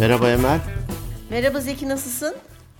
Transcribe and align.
Merhaba 0.00 0.30
Emel. 0.30 0.60
Merhaba 1.30 1.60
Zeki 1.60 1.88
nasılsın? 1.88 2.34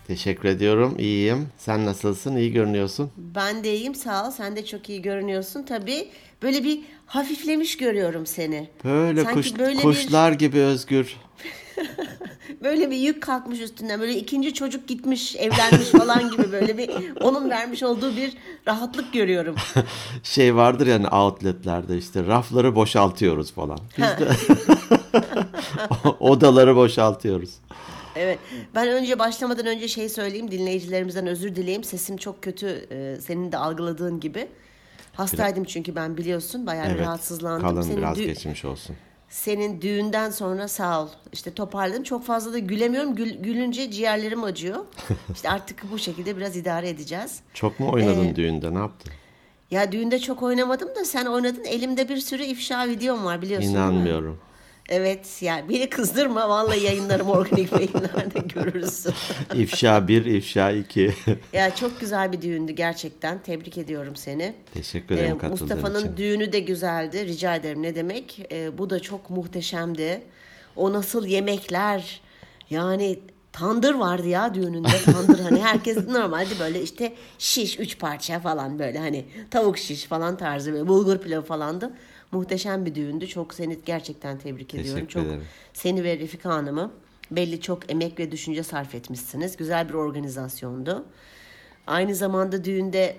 Teşekkür 0.07 0.49
ediyorum. 0.49 0.95
İyiyim. 0.99 1.49
Sen 1.59 1.87
nasılsın? 1.87 2.37
İyi 2.37 2.53
görünüyorsun. 2.53 3.11
Ben 3.17 3.65
de 3.65 3.75
iyiyim 3.77 3.95
sağ 3.95 4.27
ol. 4.27 4.31
Sen 4.31 4.57
de 4.57 4.65
çok 4.67 4.89
iyi 4.89 5.03
görünüyorsun. 5.03 5.63
Tabii 5.63 6.09
böyle 6.43 6.65
bir 6.65 6.81
hafiflemiş 7.07 7.77
görüyorum 7.77 8.27
seni. 8.27 8.69
Böyle, 8.85 9.25
Sanki 9.25 9.35
kuş, 9.37 9.59
böyle 9.59 9.79
bir- 9.79 9.83
kuşlar 9.83 10.33
gibi 10.33 10.59
özgür. 10.59 11.17
Böyle 12.63 12.91
bir 12.91 12.97
yük 12.97 13.23
kalkmış 13.23 13.61
üstünden. 13.61 14.01
Böyle 14.01 14.17
ikinci 14.17 14.55
çocuk 14.55 14.89
gitmiş, 14.89 15.37
evlenmiş 15.37 15.89
falan 15.89 16.31
gibi 16.31 16.53
böyle 16.53 16.79
bir 16.79 16.91
onun 17.21 17.51
vermiş 17.51 17.83
olduğu 17.83 18.17
bir 18.17 18.33
rahatlık 18.69 19.13
görüyorum. 19.13 19.55
Şey 20.23 20.55
vardır 20.57 20.87
yani 20.87 21.09
outletlerde 21.09 21.99
işte 21.99 22.27
rafları 22.27 22.75
boşaltıyoruz 22.75 23.53
falan. 23.53 23.79
Biz 23.99 24.05
de 24.05 24.29
odaları 26.21 26.77
boşaltıyoruz. 26.77 27.51
Evet. 28.17 28.39
Ben 28.75 28.89
önce 28.89 29.19
başlamadan 29.19 29.67
önce 29.67 29.89
şey 29.89 30.09
söyleyeyim. 30.09 30.51
Dinleyicilerimizden 30.51 31.27
özür 31.27 31.57
dileyeyim. 31.57 31.85
Sesim 31.85 32.17
çok 32.17 32.43
kötü. 32.43 32.67
e, 32.91 33.17
senin 33.21 33.53
de 33.53 33.57
algıladığın 33.59 34.21
gibi. 34.21 34.49
Hastaydım 35.13 35.65
çünkü 35.65 35.95
ben 35.97 36.17
biliyorsun. 36.17 36.67
Bayağı 36.67 36.87
Evet. 36.87 37.01
rahatsızlandım. 37.01 37.69
Kalın 37.69 37.83
Senin 37.83 37.97
biraz 37.97 38.19
geçmiş 38.19 38.65
olsun. 38.65 38.97
Senin 39.29 39.81
düğünden 39.81 40.31
sonra 40.31 40.69
sağ 40.69 41.03
ol. 41.03 41.09
İşte 41.33 41.55
toparladım. 41.55 42.03
Çok 42.03 42.25
fazla 42.25 42.53
da 42.53 42.59
gülemiyorum. 42.59 43.15
Gül- 43.15 43.43
gülünce 43.43 43.91
ciğerlerim 43.91 44.45
acıyor. 44.45 44.85
İşte 45.35 45.51
artık 45.51 45.93
bu 45.93 45.99
şekilde 45.99 46.37
biraz 46.37 46.57
idare 46.57 46.89
edeceğiz. 46.89 47.41
Çok 47.55 47.81
mu 47.81 47.91
oynadın 47.93 48.25
Ee, 48.25 48.37
düğünde? 48.37 48.75
Ne 48.75 48.79
yaptın? 48.79 49.13
Ya 49.71 49.93
düğünde 49.93 50.19
çok 50.19 50.43
oynamadım 50.43 50.89
da 50.89 51.05
sen 51.05 51.27
oynadın. 51.27 51.65
Elimde 51.65 52.09
bir 52.09 52.17
sürü 52.17 52.43
ifşa 52.43 52.89
videom 52.89 53.25
var 53.25 53.43
biliyorsun. 53.43 53.69
İnanmıyorum. 53.71 54.39
Evet 54.89 55.43
yani 55.43 55.69
beni 55.69 55.91
kızdırma. 55.91 56.49
Vallahi 56.49 56.85
yayınlarım 56.85 57.29
organik 57.31 57.73
yayınlarda 57.73 58.39
görürsün. 58.55 59.15
İfşa 59.55 60.09
1, 60.09 60.25
ifşa 60.25 60.71
2. 60.71 61.15
ya 61.53 61.75
çok 61.75 62.01
güzel 62.01 62.33
bir 62.33 62.43
düğündü 62.43 62.73
gerçekten. 62.73 63.39
Tebrik 63.43 63.79
ediyorum 63.79 64.17
seni. 64.17 64.55
Teşekkür 64.75 65.15
ederim 65.15 65.37
Ee, 65.37 65.39
katıldığın 65.39 65.77
Mustafa'nın 65.77 66.01
için. 66.05 66.17
düğünü 66.17 66.53
de 66.53 66.61
güzeldi. 66.61 67.27
Rica 67.27 67.55
ederim 67.55 67.83
ne 67.83 67.95
demek. 67.95 68.47
Ee, 68.53 68.79
bu 68.79 68.91
da 68.91 69.01
çok 69.01 69.31
muhteşemdi. 69.31 70.23
O 70.77 70.93
nasıl 70.93 71.27
yemekler. 71.27 72.21
Yani 72.71 73.19
tandır 73.53 73.95
vardı 73.95 74.29
ya 74.29 74.55
düğününde. 74.55 74.89
Tandır 75.05 75.39
hani 75.41 75.63
herkes 75.63 76.09
normalde 76.09 76.59
böyle 76.61 76.83
işte 76.83 77.13
şiş 77.39 77.79
üç 77.81 77.99
parça 77.99 78.41
falan 78.41 78.79
böyle 78.79 78.99
hani 78.99 79.25
tavuk 79.51 79.79
şiş 79.79 80.05
falan 80.05 80.37
tarzı 80.37 80.73
böyle 80.73 80.89
bulgur 80.89 81.19
pilavı 81.19 81.45
falandı. 81.47 81.91
Muhteşem 82.33 82.87
bir 82.87 82.95
düğündü. 82.95 83.27
Çok 83.29 83.55
seni 83.55 83.79
gerçekten 83.87 84.39
tebrik 84.39 84.75
ediyorum. 84.75 85.07
Çok 85.07 85.25
ederim. 85.27 85.45
seni 85.73 86.05
ve 86.05 86.19
Refika 86.19 86.51
Hanım'ı 86.55 86.91
belli 87.31 87.61
çok 87.61 87.91
emek 87.93 88.19
ve 88.19 88.33
düşünce 88.33 88.63
sarf 88.63 88.95
etmişsiniz. 88.95 89.57
Güzel 89.57 89.89
bir 89.89 89.95
organizasyondu. 89.95 91.05
Aynı 91.87 92.15
zamanda 92.15 92.65
düğünde 92.65 93.17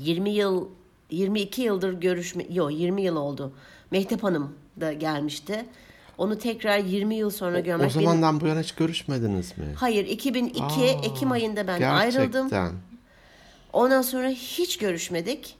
20 0.00 0.30
yıl 0.30 0.68
22 1.10 1.62
yıldır 1.62 1.92
görüşme 1.92 2.46
yok 2.50 2.72
20 2.72 3.02
yıl 3.02 3.16
oldu. 3.16 3.52
Mehtap 3.90 4.22
Hanım 4.22 4.54
da 4.80 4.92
gelmişti. 4.92 5.64
Onu 6.18 6.38
tekrar 6.38 6.78
20 6.78 7.14
yıl 7.14 7.30
sonra 7.30 7.60
görmek 7.60 7.90
O 7.90 7.94
benim- 7.94 8.04
zamandan 8.04 8.40
bu 8.40 8.46
yana 8.46 8.60
hiç 8.60 8.72
görüşmediniz 8.72 9.58
mi? 9.58 9.64
Hayır 9.76 10.06
2002 10.06 10.62
Aa, 10.62 11.06
Ekim 11.06 11.32
ayında 11.32 11.66
ben 11.66 11.82
ayrıldım. 11.82 12.48
Gerçekten. 12.50 12.72
Ondan 13.72 14.02
sonra 14.02 14.28
hiç 14.28 14.78
görüşmedik. 14.78 15.56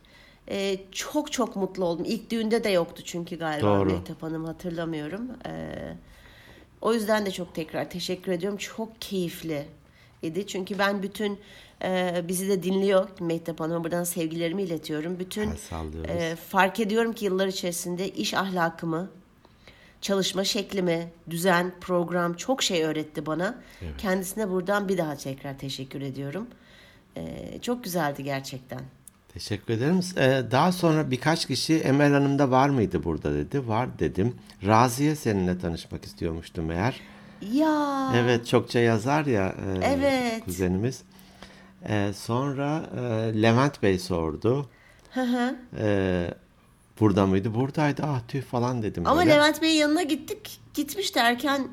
Ee, 0.51 0.79
çok 0.93 1.33
çok 1.33 1.57
mutlu 1.57 1.85
oldum. 1.85 2.05
İlk 2.09 2.31
düğünde 2.31 2.65
de 2.65 2.69
yoktu 2.69 3.03
çünkü 3.05 3.39
galiba 3.39 3.67
Doğru. 3.67 3.85
Mehtap 3.85 4.23
Hanım 4.23 4.45
hatırlamıyorum. 4.45 5.29
Ee, 5.47 5.95
o 6.81 6.95
yüzden 6.95 7.27
de 7.27 7.31
çok 7.31 7.55
tekrar 7.55 7.91
teşekkür 7.91 8.33
ediyorum. 8.33 8.59
Çok 8.59 9.01
keyifli 9.01 9.67
idi. 10.23 10.47
Çünkü 10.47 10.79
ben 10.79 11.03
bütün 11.03 11.39
e, 11.83 12.23
bizi 12.29 12.49
de 12.49 12.63
dinliyor 12.63 13.09
Mehtap 13.21 13.61
Hanım'a 13.61 13.85
buradan 13.85 14.05
sevgilerimi 14.05 14.63
iletiyorum. 14.63 15.19
Bütün 15.19 15.51
e, 16.09 16.37
fark 16.37 16.81
ediyorum 16.81 17.13
ki 17.13 17.25
yıllar 17.25 17.47
içerisinde 17.47 18.09
iş 18.09 18.35
ahlakımı, 18.35 19.11
çalışma 20.01 20.45
şeklimi, 20.45 21.09
düzen, 21.31 21.73
program 21.81 22.35
çok 22.35 22.63
şey 22.63 22.85
öğretti 22.85 23.27
bana. 23.27 23.63
Kendisine 23.99 24.51
buradan 24.51 24.89
bir 24.89 24.99
daha 24.99 25.17
tekrar 25.17 25.59
teşekkür 25.59 26.03
ediyorum. 26.03 26.47
Ee, 27.17 27.59
çok 27.63 27.85
güzeldi 27.85 28.25
gerçekten. 28.25 28.81
Teşekkür 29.35 29.75
ederim. 29.75 30.01
Ee, 30.17 30.43
daha 30.51 30.73
sonra 30.73 31.11
birkaç 31.11 31.47
kişi 31.47 31.75
Emel 31.79 32.13
Hanım 32.13 32.39
da 32.39 32.51
var 32.51 32.69
mıydı 32.69 33.05
burada 33.05 33.35
dedi. 33.35 33.69
Var 33.69 33.99
dedim. 33.99 34.35
Raziye 34.67 35.17
seninle 35.17 35.59
tanışmak 35.59 36.05
istiyormuştu 36.05 36.63
meğer. 36.63 37.01
Ya 37.53 38.13
Evet 38.17 38.47
çokça 38.47 38.79
yazar 38.79 39.27
ya 39.27 39.47
e, 39.49 39.85
Evet. 39.85 40.45
kuzenimiz. 40.45 41.03
Ee, 41.89 42.13
sonra 42.17 42.83
e, 42.97 43.01
Levent 43.43 43.83
Bey 43.83 43.99
sordu. 43.99 44.67
Hı 45.15 45.21
hı. 45.23 45.57
Ee, 45.79 46.35
burada 47.01 47.27
mıydı? 47.27 47.55
Buradaydı. 47.55 48.03
Ah 48.07 48.21
tüh 48.29 48.43
falan 48.43 48.83
dedim. 48.83 49.07
Ama 49.07 49.21
böyle. 49.21 49.31
Levent 49.31 49.63
Bey'in 49.63 49.79
yanına 49.81 50.03
gittik. 50.03 50.61
Gitmişti 50.75 51.19
erken. 51.19 51.69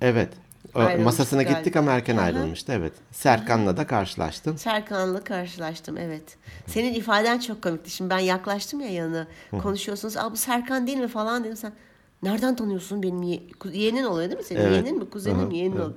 Evet. 0.00 0.32
Ayrılmıştık 0.74 1.04
masasına 1.04 1.42
galiba. 1.42 1.58
gittik 1.58 1.76
ama 1.76 1.92
erken 1.92 2.16
hı. 2.16 2.20
ayrılmıştı. 2.20 2.72
Evet. 2.72 2.92
Serkan'la 3.12 3.76
da 3.76 3.86
karşılaştım. 3.86 4.58
Serkan'la 4.58 5.24
karşılaştım 5.24 5.96
evet. 5.98 6.36
Senin 6.66 6.94
ifaden 6.94 7.38
çok 7.38 7.62
komikti. 7.62 7.90
Şimdi 7.90 8.10
ben 8.10 8.18
yaklaştım 8.18 8.80
ya 8.80 8.88
yanına. 8.92 9.26
Konuşuyorsunuz. 9.62 10.16
Aa 10.16 10.32
bu 10.32 10.36
Serkan 10.36 10.86
değil 10.86 10.98
mi 10.98 11.08
falan 11.08 11.44
dedim 11.44 11.56
sen. 11.56 11.72
Nereden 12.22 12.56
tanıyorsun 12.56 13.02
benim 13.02 13.22
ye- 13.22 13.42
yeğenin 13.72 14.04
oluyor 14.04 14.28
değil 14.30 14.38
mi 14.38 14.44
senin? 14.46 14.60
Evet. 14.60 14.70
Yeğenin 14.72 14.98
mi? 14.98 15.10
Kuzenin 15.10 15.48
mi? 15.48 15.56
Yeğenin 15.56 15.76
oluyor. 15.76 15.94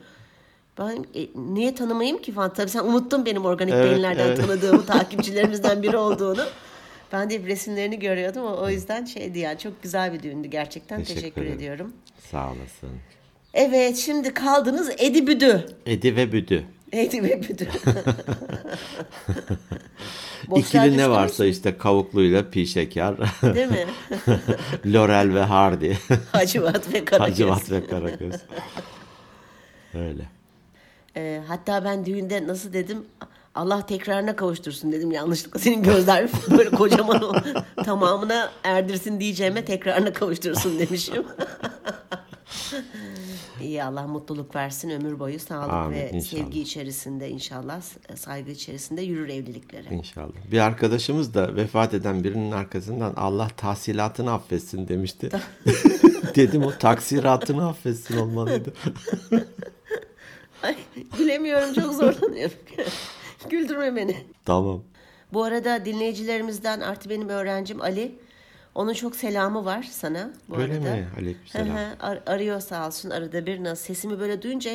Ben 0.79 1.05
e, 1.15 1.27
niye 1.35 1.75
tanımayayım 1.75 2.21
ki 2.21 2.31
falan. 2.31 2.53
Tabii 2.53 2.69
sen 2.69 2.79
unuttun 2.83 3.25
benim 3.25 3.45
organik 3.45 3.73
Evet, 3.73 3.85
beyinlerden 3.91 4.27
evet. 4.27 4.37
tanıdığımı, 4.41 4.85
takipçilerimizden 4.95 5.83
biri 5.83 5.97
olduğunu. 5.97 6.43
Ben 7.11 7.29
de 7.29 7.39
resimlerini 7.39 7.99
görüyordum. 7.99 8.43
O, 8.45 8.61
o 8.61 8.69
yüzden 8.69 9.05
şeydi 9.05 9.39
yani 9.39 9.59
çok 9.59 9.83
güzel 9.83 10.13
bir 10.13 10.23
düğündü 10.23 10.47
gerçekten. 10.47 10.97
Teşekkür 10.99 11.21
Teşekkür, 11.21 11.41
ederim. 11.41 11.57
ediyorum. 11.57 11.93
Sağ 12.31 12.45
olasın. 12.47 12.89
Evet 13.55 13.97
şimdi 13.97 14.33
kaldınız 14.33 14.89
Edi 14.97 15.27
Büdü. 15.27 15.65
Edi 15.85 16.15
ve 16.15 16.31
Büdü. 16.31 16.63
Edi 16.91 17.23
ve 17.23 17.41
Büdü. 17.41 17.67
İkili 20.55 20.97
ne 20.97 21.09
varsa 21.09 21.45
işte 21.45 21.77
kavukluyla 21.77 22.49
pi 22.49 22.67
şeker. 22.67 23.15
Değil 23.43 23.67
mi? 23.67 23.85
Lorel 24.93 25.33
ve 25.33 25.41
Hardy. 25.41 25.93
Hacivat 26.31 26.93
ve 26.93 27.05
Karagöz. 27.05 27.29
Hacivat 27.29 27.71
ve 27.71 27.87
Karagöz. 27.87 28.35
Öyle. 29.93 30.23
Ee, 31.17 31.41
hatta 31.47 31.85
ben 31.85 32.05
düğünde 32.05 32.47
nasıl 32.47 32.73
dedim 32.73 33.05
Allah 33.55 33.85
tekrarına 33.85 34.35
kavuştursun 34.35 34.91
dedim 34.91 35.11
yanlışlıkla 35.11 35.59
senin 35.59 35.83
gözler 35.83 36.29
böyle 36.57 36.69
kocaman 36.69 37.23
o 37.23 37.33
tamamına 37.83 38.51
erdirsin 38.63 39.19
diyeceğime 39.19 39.65
tekrarına 39.65 40.13
kavuştursun 40.13 40.79
demişim. 40.79 41.23
İyi 43.61 43.83
Allah 43.83 44.07
mutluluk 44.07 44.55
versin 44.55 44.89
ömür 44.89 45.19
boyu 45.19 45.39
sağlık 45.39 45.73
Amin, 45.73 45.95
ve 45.97 46.11
inşallah. 46.11 46.43
sevgi 46.43 46.61
içerisinde 46.61 47.29
inşallah 47.29 47.81
saygı 48.15 48.51
içerisinde 48.51 49.01
yürür 49.01 49.29
evlilikleri. 49.29 49.93
İnşallah. 49.93 50.33
Bir 50.51 50.59
arkadaşımız 50.59 51.33
da 51.33 51.55
vefat 51.55 51.93
eden 51.93 52.23
birinin 52.23 52.51
arkasından 52.51 53.13
Allah 53.15 53.47
tahsilatını 53.57 54.33
affetsin 54.33 54.87
demişti. 54.87 55.29
Dedim 56.35 56.63
o 56.63 56.71
taksiratını 56.71 57.69
affetsin 57.69 58.17
olmalıydı. 58.17 58.73
Ay, 60.63 60.75
gülemiyorum 61.17 61.73
çok 61.73 61.93
zorlanıyorum. 61.93 62.55
Güldürme 63.49 63.95
beni. 63.95 64.17
tamam. 64.45 64.83
Bu 65.33 65.43
arada 65.43 65.85
dinleyicilerimizden 65.85 66.79
artı 66.79 67.09
benim 67.09 67.29
öğrencim 67.29 67.81
Ali. 67.81 68.15
Onun 68.75 68.93
çok 68.93 69.15
selamı 69.15 69.65
var 69.65 69.87
sana 69.91 70.29
bu 70.49 70.57
Öyle 70.57 70.73
arada. 70.73 70.95
mi? 70.95 71.07
Aleykümselam. 71.19 71.77
Ar- 71.99 72.23
arıyor 72.25 72.59
sağ 72.59 72.87
olsun 72.87 73.09
arada 73.09 73.45
bir 73.45 73.63
nasıl 73.63 73.83
sesimi 73.85 74.19
böyle 74.19 74.41
duyunca 74.41 74.71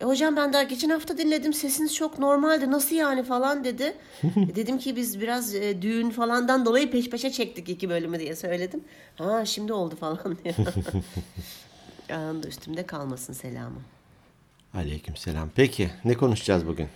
e, 0.00 0.04
hocam 0.04 0.36
ben 0.36 0.52
daha 0.52 0.62
geçen 0.62 0.90
hafta 0.90 1.18
dinledim 1.18 1.52
sesiniz 1.52 1.94
çok 1.94 2.18
normaldi 2.18 2.70
nasıl 2.70 2.96
yani 2.96 3.22
falan 3.22 3.64
dedi. 3.64 3.94
E, 4.36 4.54
dedim 4.56 4.78
ki 4.78 4.96
biz 4.96 5.20
biraz 5.20 5.54
e, 5.54 5.82
düğün 5.82 6.10
falandan 6.10 6.64
dolayı 6.66 6.90
peş 6.90 7.10
peşe 7.10 7.32
çektik 7.32 7.68
iki 7.68 7.88
bölümü 7.88 8.18
diye 8.20 8.36
söyledim. 8.36 8.84
Ha 9.18 9.44
şimdi 9.44 9.72
oldu 9.72 9.96
falan 10.00 10.36
diyor. 10.44 10.54
Anında 12.10 12.48
üstümde 12.48 12.86
kalmasın 12.86 13.32
selamı. 13.32 13.80
Aleykümselam. 14.74 15.50
Peki 15.56 15.90
ne 16.04 16.14
konuşacağız 16.14 16.66
bugün? 16.66 16.88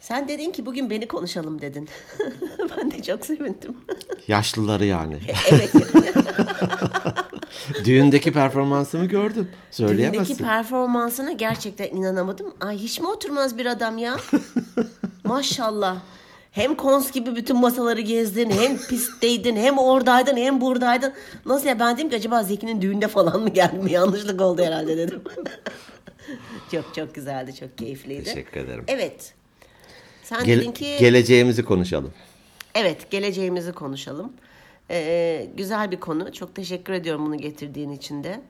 Sen 0.00 0.28
dedin 0.28 0.50
ki 0.50 0.66
bugün 0.66 0.90
beni 0.90 1.08
konuşalım 1.08 1.60
dedin. 1.60 1.88
ben 2.78 2.90
de 2.90 3.02
çok 3.02 3.26
sevindim. 3.26 3.76
Yaşlıları 4.28 4.84
yani. 4.84 5.16
evet. 5.50 5.72
Düğündeki 7.84 8.32
performansımı. 8.32 9.10
Düğündeki 9.10 9.46
Söyleyemezsin. 9.70 10.44
performansına 10.44 11.32
gerçekten 11.32 11.96
inanamadım. 11.96 12.54
Ay 12.60 12.78
hiç 12.78 13.00
mi 13.00 13.08
oturmaz 13.08 13.58
bir 13.58 13.66
adam 13.66 13.98
ya? 13.98 14.16
Maşallah. 15.24 15.96
Hem 16.52 16.74
kons 16.74 17.10
gibi 17.10 17.36
bütün 17.36 17.60
masaları 17.60 18.00
gezdin, 18.00 18.50
hem 18.50 18.78
pistteydin, 18.78 19.56
hem 19.56 19.78
oradaydın, 19.78 20.36
hem 20.36 20.60
buradaydın. 20.60 21.12
Nasıl 21.46 21.66
ya 21.66 21.78
ben 21.78 21.96
dedim 21.96 22.10
ki 22.10 22.16
acaba 22.16 22.42
Zeki'nin 22.42 22.82
düğünde 22.82 23.08
falan 23.08 23.40
mı 23.40 23.48
geldim? 23.48 23.86
Yanlışlık 23.86 24.40
oldu 24.40 24.62
herhalde 24.62 24.96
dedim. 24.96 25.22
çok 26.72 26.94
çok 26.94 27.14
güzeldi, 27.14 27.54
çok 27.54 27.78
keyifliydi. 27.78 28.24
Teşekkür 28.24 28.60
ederim. 28.60 28.84
Evet. 28.88 29.34
Sen 30.30 30.44
Gel- 30.44 30.60
dedin 30.60 30.72
ki 30.72 30.96
geleceğimizi 31.00 31.64
konuşalım. 31.64 32.12
evet 32.74 33.10
geleceğimizi 33.10 33.72
konuşalım. 33.72 34.32
Ee, 34.90 35.50
güzel 35.56 35.90
bir 35.90 36.00
konu. 36.00 36.32
Çok 36.32 36.54
teşekkür 36.54 36.92
ediyorum 36.92 37.26
bunu 37.26 37.38
getirdiğin 37.38 37.90
için 37.90 38.24
de. 38.24 38.40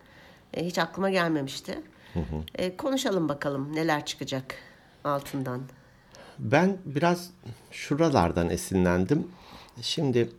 Ee, 0.55 0.67
hiç 0.67 0.79
aklıma 0.79 1.11
gelmemişti. 1.11 1.79
Ee, 2.55 2.77
konuşalım 2.77 3.29
bakalım 3.29 3.77
neler 3.77 4.07
çıkacak 4.07 4.55
altından. 5.05 5.61
Ben 6.39 6.77
biraz 6.85 7.31
şuralardan 7.71 8.51
esinlendim. 8.51 9.29
Şimdi 9.83 10.31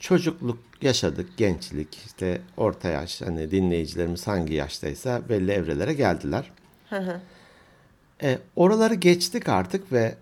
çocukluk 0.00 0.58
yaşadık, 0.82 1.36
gençlik, 1.36 1.98
işte 2.06 2.40
orta 2.56 2.88
yaş, 2.88 3.22
hani 3.22 3.50
dinleyicilerimiz 3.50 4.26
hangi 4.26 4.54
yaştaysa 4.54 5.28
belli 5.28 5.52
evrelere 5.52 5.94
geldiler. 5.94 6.50
E, 8.22 8.38
oraları 8.56 8.94
geçtik 8.94 9.48
artık 9.48 9.92
ve 9.92 10.14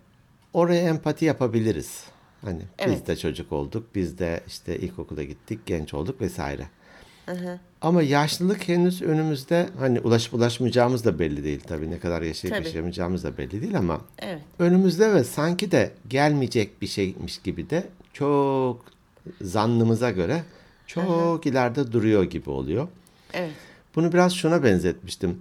oraya 0.57 0.89
empati 0.89 1.25
yapabiliriz. 1.25 2.05
Hani 2.45 2.59
biz 2.79 2.89
Evet. 2.89 3.07
de 3.07 3.17
çocuk 3.17 3.53
olduk, 3.53 3.87
biz 3.95 4.19
de 4.19 4.41
işte 4.47 4.79
ilkokula 4.79 5.23
gittik, 5.23 5.67
genç 5.67 5.95
olduk 5.95 6.21
vesaire. 6.21 6.67
Ama 7.81 8.03
yaşlılık 8.03 8.69
henüz 8.69 9.03
önümüzde 9.03 9.69
hani 9.79 10.01
ulaşıp 10.01 10.35
ulaşmayacağımız 10.35 11.05
da 11.05 11.19
belli 11.19 11.45
değil 11.45 11.61
tabii 11.67 11.91
ne 11.91 11.99
kadar 11.99 12.23
yaşayıp 12.23 12.57
Tabii. 12.57 12.67
yaşayamayacağımız 12.67 13.25
da 13.25 13.39
belli 13.39 13.63
değil 13.63 13.79
ama 13.79 14.01
Evet. 14.19 14.43
önümüzde 14.59 15.15
ve 15.15 15.25
sanki 15.25 15.71
de 15.71 15.91
gelmeyecek 16.09 16.83
bir 16.83 16.87
şeymiş 16.87 17.39
gibi 17.39 17.71
de 17.71 17.87
çok 18.13 18.85
zannımıza 19.41 20.11
göre 20.11 20.43
çok 20.87 21.47
ileride 21.47 21.93
duruyor 21.93 22.25
gibi 22.25 22.51
oluyor. 22.51 22.89
Evet. 23.33 23.51
Bunu 23.97 24.13
biraz 24.13 24.33
şuna 24.33 24.63
benzetmiştim. 24.65 25.39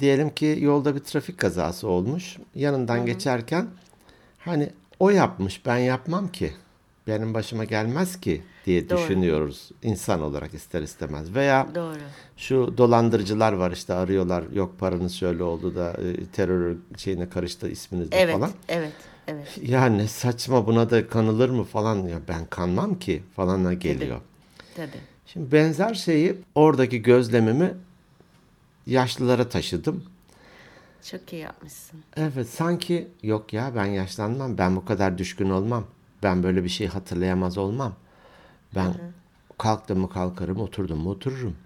Diyelim 0.00 0.30
ki 0.30 0.58
yolda 0.60 0.94
bir 0.94 1.00
trafik 1.00 1.38
kazası 1.38 1.88
olmuş. 1.88 2.36
Yanından 2.54 3.06
geçerken 3.06 3.66
hani 4.46 4.70
o 4.98 5.10
yapmış 5.10 5.66
ben 5.66 5.76
yapmam 5.78 6.28
ki. 6.28 6.52
Benim 7.06 7.34
başıma 7.34 7.64
gelmez 7.64 8.20
ki 8.20 8.42
diye 8.66 8.90
Doğru. 8.90 8.98
düşünüyoruz 8.98 9.70
insan 9.82 10.22
olarak 10.22 10.54
ister 10.54 10.82
istemez. 10.82 11.34
Veya 11.34 11.66
Doğru. 11.74 11.96
şu 12.36 12.74
dolandırıcılar 12.78 13.52
var 13.52 13.70
işte 13.70 13.94
arıyorlar 13.94 14.44
yok 14.52 14.78
paranız 14.78 15.12
şöyle 15.14 15.42
oldu 15.42 15.74
da 15.74 15.90
e, 15.92 16.26
terör 16.26 16.76
şeyine 16.96 17.28
karıştı 17.28 17.68
isminiz 17.68 18.08
Evet. 18.12 18.34
falan. 18.34 18.50
Evet. 18.68 18.92
Evet. 19.28 19.58
Ya 19.62 19.86
ne 19.86 20.08
saçma 20.08 20.66
buna 20.66 20.90
da 20.90 21.08
kanılır 21.08 21.50
mı 21.50 21.64
falan 21.64 21.96
ya 21.96 22.18
ben 22.28 22.46
kanmam 22.46 22.98
ki 22.98 23.22
falana 23.36 23.74
geliyor. 23.74 24.20
Tabii. 24.76 24.90
Şimdi 25.26 25.52
benzer 25.52 25.94
şeyi 25.94 26.34
oradaki 26.54 27.02
gözlemimi 27.02 27.74
yaşlılara 28.86 29.48
taşıdım. 29.48 30.04
Çok 31.10 31.32
iyi 31.32 31.42
yapmışsın. 31.42 32.00
Evet 32.16 32.48
sanki 32.48 33.08
yok 33.22 33.52
ya 33.52 33.72
ben 33.76 33.84
yaşlanmam 33.84 34.58
ben 34.58 34.76
bu 34.76 34.84
kadar 34.84 35.18
düşkün 35.18 35.50
olmam. 35.50 35.86
Ben 36.22 36.42
böyle 36.42 36.64
bir 36.64 36.68
şey 36.68 36.86
hatırlayamaz 36.86 37.58
olmam. 37.58 37.94
Ben 38.74 38.94
kalktım 39.58 39.98
mı 39.98 40.10
kalkarım 40.10 40.60
oturdum 40.60 40.98
mu 40.98 41.10
otururum 41.10 41.56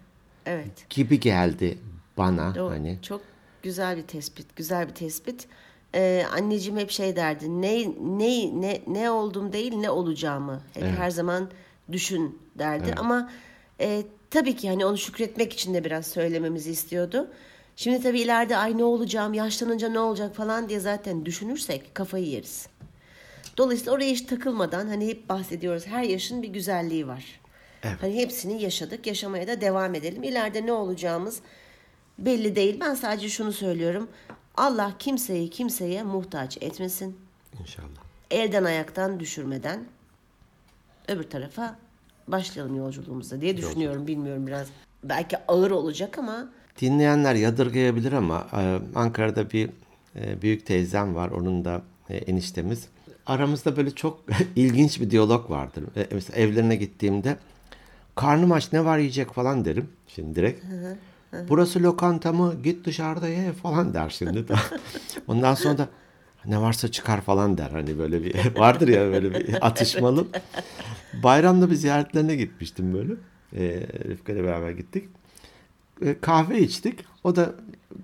Evet. 0.46 0.90
gibi 0.90 1.20
geldi 1.20 1.78
bana 2.18 2.54
Doğru. 2.54 2.70
hani. 2.70 2.98
Çok 3.02 3.20
güzel 3.62 3.96
bir 3.96 4.02
tespit. 4.02 4.56
Güzel 4.56 4.88
bir 4.88 4.94
tespit. 4.94 5.46
Ee, 5.94 6.26
anneciğim 6.32 6.78
hep 6.78 6.90
şey 6.90 7.16
derdi. 7.16 7.62
Ne 7.62 7.88
ne 8.00 8.60
ne 8.60 8.82
ne 8.86 9.10
oldum 9.10 9.52
değil 9.52 9.74
ne 9.74 9.90
olacağımı. 9.90 10.60
Hep 10.74 10.82
her 10.84 11.10
zaman 11.10 11.50
düşün 11.92 12.38
derdi. 12.58 12.94
Ama 12.96 13.30
e, 13.80 14.02
tabii 14.30 14.56
ki 14.56 14.68
hani 14.68 14.86
onu 14.86 14.98
şükretmek 14.98 15.52
için 15.52 15.74
de 15.74 15.84
biraz 15.84 16.06
söylememizi 16.06 16.70
istiyordu. 16.70 17.30
Şimdi 17.80 18.02
tabii 18.02 18.20
ileride 18.20 18.56
ay 18.56 18.78
ne 18.78 18.84
olacağım, 18.84 19.34
yaşlanınca 19.34 19.88
ne 19.88 19.98
olacak 19.98 20.36
falan 20.36 20.68
diye 20.68 20.80
zaten 20.80 21.26
düşünürsek 21.26 21.94
kafayı 21.94 22.26
yeriz. 22.26 22.68
Dolayısıyla 23.56 23.92
oraya 23.92 24.10
hiç 24.10 24.22
takılmadan 24.22 24.88
hani 24.88 25.08
hep 25.08 25.28
bahsediyoruz. 25.28 25.86
Her 25.86 26.02
yaşın 26.02 26.42
bir 26.42 26.48
güzelliği 26.48 27.06
var. 27.06 27.40
Hani 28.00 28.14
hepsini 28.14 28.62
yaşadık, 28.62 29.06
yaşamaya 29.06 29.48
da 29.48 29.60
devam 29.60 29.94
edelim. 29.94 30.22
İleride 30.22 30.66
ne 30.66 30.72
olacağımız 30.72 31.40
belli 32.18 32.56
değil. 32.56 32.80
Ben 32.80 32.94
sadece 32.94 33.28
şunu 33.28 33.52
söylüyorum. 33.52 34.08
Allah 34.56 34.92
kimseyi 34.98 35.50
kimseye 35.50 36.02
muhtaç 36.02 36.58
etmesin. 36.60 37.18
İnşallah. 37.60 37.88
Elden 38.30 38.64
ayaktan 38.64 39.20
düşürmeden 39.20 39.84
öbür 41.08 41.24
tarafa 41.24 41.78
başlayalım 42.28 42.76
yolculuğumuza 42.76 43.40
diye 43.40 43.56
düşünüyorum. 43.56 44.06
Bilmiyorum 44.06 44.46
biraz 44.46 44.68
belki 45.04 45.36
ağır 45.48 45.70
olacak 45.70 46.18
ama 46.18 46.50
Dinleyenler 46.80 47.34
yadırgayabilir 47.34 48.12
ama 48.12 48.46
e, 48.52 48.78
Ankara'da 48.94 49.50
bir 49.50 49.70
e, 50.16 50.42
büyük 50.42 50.66
teyzem 50.66 51.14
var. 51.14 51.30
Onun 51.30 51.64
da 51.64 51.82
e, 52.10 52.16
eniştemiz. 52.16 52.88
Aramızda 53.26 53.76
böyle 53.76 53.90
çok 53.90 54.20
ilginç 54.56 55.00
bir 55.00 55.10
diyalog 55.10 55.50
vardır. 55.50 55.84
Mesela 56.12 56.38
evlerine 56.38 56.76
gittiğimde 56.76 57.36
karnım 58.14 58.52
aç 58.52 58.72
ne 58.72 58.84
var 58.84 58.98
yiyecek 58.98 59.32
falan 59.32 59.64
derim. 59.64 59.88
Şimdi 60.08 60.34
direkt. 60.34 60.64
Burası 61.48 61.82
lokanta 61.82 62.32
mı? 62.32 62.54
Git 62.64 62.84
dışarıda 62.84 63.28
ye 63.28 63.52
falan 63.52 63.94
der 63.94 64.10
şimdi 64.10 64.48
de. 64.48 64.54
Ondan 65.28 65.54
sonra 65.54 65.78
da 65.78 65.88
ne 66.46 66.60
varsa 66.60 66.90
çıkar 66.90 67.20
falan 67.20 67.58
der. 67.58 67.70
Hani 67.70 67.98
böyle 67.98 68.24
bir 68.24 68.58
vardır 68.58 68.88
ya 68.88 69.12
böyle 69.12 69.34
bir 69.34 69.66
atışmalı. 69.66 70.26
Bayramda 71.22 71.70
bir 71.70 71.74
ziyaretlerine 71.74 72.36
gitmiştim 72.36 72.94
böyle. 72.94 73.12
E, 73.56 73.86
Rıfkı 74.08 74.32
ile 74.32 74.44
beraber 74.44 74.70
gittik 74.70 75.08
e, 76.04 76.20
kahve 76.20 76.60
içtik. 76.60 76.98
O 77.24 77.36
da 77.36 77.54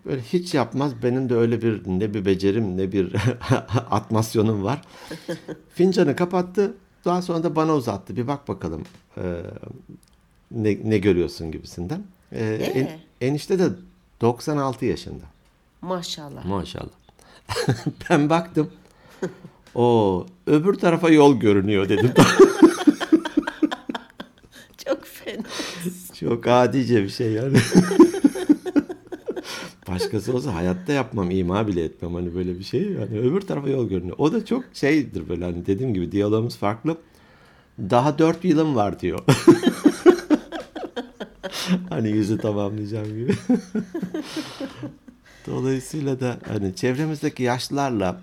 böyle 0.06 0.22
hiç 0.22 0.54
yapmaz. 0.54 0.92
Benim 1.02 1.28
de 1.28 1.34
öyle 1.34 1.62
bir 1.62 1.82
ne 1.86 2.14
bir 2.14 2.24
becerim 2.24 2.76
ne 2.76 2.92
bir 2.92 3.12
atmasyonum 3.90 4.64
var. 4.64 4.80
Fincanı 5.74 6.16
kapattı. 6.16 6.74
Daha 7.04 7.22
sonra 7.22 7.42
da 7.42 7.56
bana 7.56 7.74
uzattı. 7.74 8.16
Bir 8.16 8.26
bak 8.26 8.48
bakalım 8.48 8.82
e, 9.16 9.22
ne, 10.50 10.78
ne 10.84 10.98
görüyorsun 10.98 11.52
gibisinden. 11.52 12.02
E, 12.32 12.44
en- 12.54 12.98
enişte 13.28 13.58
de 13.58 13.68
96 14.20 14.84
yaşında. 14.86 15.24
maşallah. 15.82 16.44
Maşallah. 16.44 16.92
ben 18.10 18.30
baktım. 18.30 18.70
O 19.74 20.26
öbür 20.46 20.74
tarafa 20.74 21.10
yol 21.10 21.36
görünüyor 21.40 21.88
dedim. 21.88 22.12
Çok 24.86 25.04
fena. 25.06 25.42
Çok 26.20 26.46
adice 26.46 27.02
bir 27.02 27.08
şey 27.08 27.32
yani. 27.32 27.58
Başkası 29.88 30.36
olsa 30.36 30.54
hayatta 30.54 30.92
yapmam, 30.92 31.30
ima 31.30 31.66
bile 31.66 31.84
etmem 31.84 32.14
hani 32.14 32.34
böyle 32.34 32.58
bir 32.58 32.64
şey. 32.64 32.82
Yani 32.82 33.18
öbür 33.18 33.40
tarafa 33.40 33.68
yol 33.68 33.88
görünüyor. 33.88 34.16
O 34.18 34.32
da 34.32 34.44
çok 34.44 34.64
şeydir 34.72 35.28
böyle 35.28 35.44
hani 35.44 35.66
dediğim 35.66 35.94
gibi 35.94 36.12
diyalogumuz 36.12 36.56
farklı. 36.56 36.96
Daha 37.78 38.18
dört 38.18 38.44
yılım 38.44 38.76
var 38.76 39.00
diyor. 39.00 39.18
hani 41.88 42.08
yüzü 42.08 42.38
tamamlayacağım 42.38 43.08
gibi. 43.08 43.34
Dolayısıyla 45.46 46.20
da 46.20 46.38
hani 46.48 46.74
çevremizdeki 46.74 47.42
yaşlılarla 47.42 48.20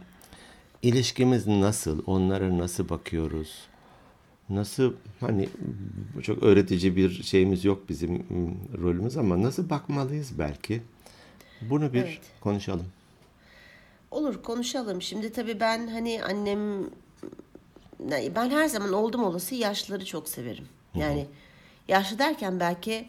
ilişkimiz 0.81 1.47
nasıl? 1.47 2.03
Onlara 2.05 2.57
nasıl 2.57 2.89
bakıyoruz? 2.89 3.72
Nasıl 4.49 4.93
hani 5.19 5.49
çok 6.21 6.43
öğretici 6.43 6.95
bir 6.95 7.23
şeyimiz 7.23 7.65
yok 7.65 7.89
bizim 7.89 8.25
rolümüz 8.81 9.17
ama 9.17 9.41
nasıl 9.41 9.69
bakmalıyız 9.69 10.39
belki? 10.39 10.81
Bunu 11.61 11.93
bir 11.93 12.03
Evet. 12.03 12.19
konuşalım. 12.41 12.85
Olur 14.11 14.41
konuşalım. 14.43 15.01
Şimdi 15.01 15.31
tabii 15.31 15.59
ben 15.59 15.87
hani 15.87 16.23
annem 16.23 16.59
ben 18.35 18.49
her 18.49 18.67
zaman 18.67 18.93
oldum 18.93 19.23
olası 19.23 19.55
yaşlıları 19.55 20.05
çok 20.05 20.29
severim. 20.29 20.65
Yani 20.95 21.25
yaşlı 21.87 22.19
derken 22.19 22.59
belki 22.59 23.05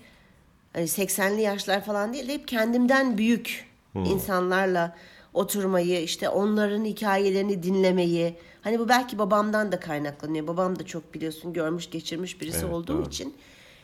hani 0.73 0.85
80'li 0.85 1.41
yaşlar 1.41 1.85
falan 1.85 2.13
değil 2.13 2.29
de 2.29 2.35
hep 2.35 2.49
kendimden 2.49 3.19
büyük 3.19 3.69
insanlarla 3.95 4.97
oturmayı, 5.35 6.03
işte 6.03 6.29
onların 6.29 6.85
hikayelerini 6.85 7.63
dinlemeyi. 7.63 8.35
Hani 8.65 8.79
bu 8.79 8.89
belki 8.89 9.19
babamdan 9.19 9.73
da 9.73 9.81
kaynaklanıyor. 9.81 10.47
Babam 10.47 10.79
da 10.79 10.87
çok 10.87 11.15
biliyorsun 11.15 11.53
görmüş 11.53 11.91
geçirmiş 11.91 12.41
birisi 12.41 12.59
Evet, 12.59 12.73
olduğu 12.75 12.99
doğru. 12.99 13.07
için 13.09 13.35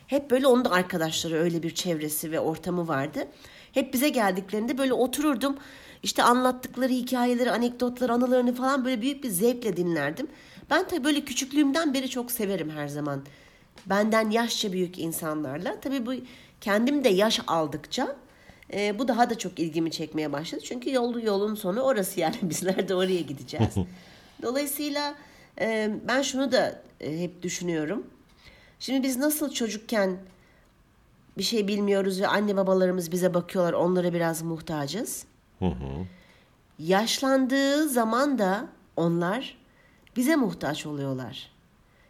hep 0.06 0.30
böyle 0.30 0.46
onun 0.46 0.64
da 0.64 0.70
arkadaşları 0.70 1.34
öyle 1.34 1.62
bir 1.62 1.74
çevresi 1.74 2.32
ve 2.32 2.40
ortamı 2.40 2.88
vardı. 2.88 3.26
Hep 3.72 3.94
bize 3.94 4.08
geldiklerinde 4.08 4.78
böyle 4.78 4.92
otururdum. 4.92 5.56
İşte 6.02 6.22
anlattıkları 6.22 6.88
hikayeleri, 6.92 7.50
anekdotları, 7.50 8.12
anılarını 8.12 8.54
falan 8.54 8.84
böyle 8.84 9.02
büyük 9.02 9.24
bir 9.24 9.28
zevkle 9.28 9.76
dinlerdim. 9.76 10.26
Ben 10.70 10.88
tabii 10.88 11.04
böyle 11.04 11.20
küçüklüğümden 11.24 11.94
beri 11.94 12.08
çok 12.10 12.30
severim 12.30 12.70
her 12.70 12.88
zaman. 12.88 13.22
Benden 13.86 14.30
yaşça 14.30 14.72
büyük 14.72 14.98
insanlarla. 14.98 15.80
Tabii 15.80 16.06
bu 16.06 16.12
kendim 16.60 17.04
de 17.04 17.08
yaş 17.08 17.40
aldıkça 17.46 18.16
e, 18.72 18.98
bu 18.98 19.08
daha 19.08 19.30
da 19.30 19.38
çok 19.38 19.58
ilgimi 19.58 19.90
çekmeye 19.90 20.32
başladı. 20.32 20.62
Çünkü 20.64 20.92
yolu 20.92 21.20
yolun 21.20 21.54
sonu 21.54 21.80
orası 21.80 22.20
yani 22.20 22.36
bizler 22.42 22.88
de 22.88 22.94
oraya 22.94 23.20
gideceğiz. 23.20 23.74
Dolayısıyla 24.42 25.14
e, 25.60 25.90
ben 26.08 26.22
şunu 26.22 26.52
da 26.52 26.82
e, 27.00 27.20
hep 27.20 27.42
düşünüyorum. 27.42 28.06
Şimdi 28.80 29.02
biz 29.02 29.16
nasıl 29.16 29.50
çocukken 29.50 30.18
bir 31.38 31.42
şey 31.42 31.68
bilmiyoruz 31.68 32.20
ve 32.20 32.26
anne 32.26 32.56
babalarımız 32.56 33.12
bize 33.12 33.34
bakıyorlar 33.34 33.72
onlara 33.72 34.12
biraz 34.12 34.42
muhtacız. 34.42 35.24
Yaşlandığı 36.78 37.88
zaman 37.88 38.38
da 38.38 38.66
onlar 38.96 39.56
bize 40.16 40.36
muhtaç 40.36 40.86
oluyorlar. 40.86 41.50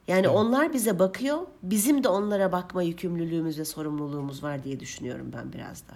Yani 0.09 0.29
onlar 0.29 0.73
bize 0.73 0.99
bakıyor, 0.99 1.39
bizim 1.63 2.05
de 2.05 2.09
onlara 2.09 2.53
bakma 2.53 2.83
yükümlülüğümüz 2.83 3.59
ve 3.59 3.65
sorumluluğumuz 3.65 4.43
var 4.43 4.65
diye 4.65 4.81
düşünüyorum 4.81 5.33
ben 5.37 5.53
biraz 5.53 5.89
da. 5.89 5.93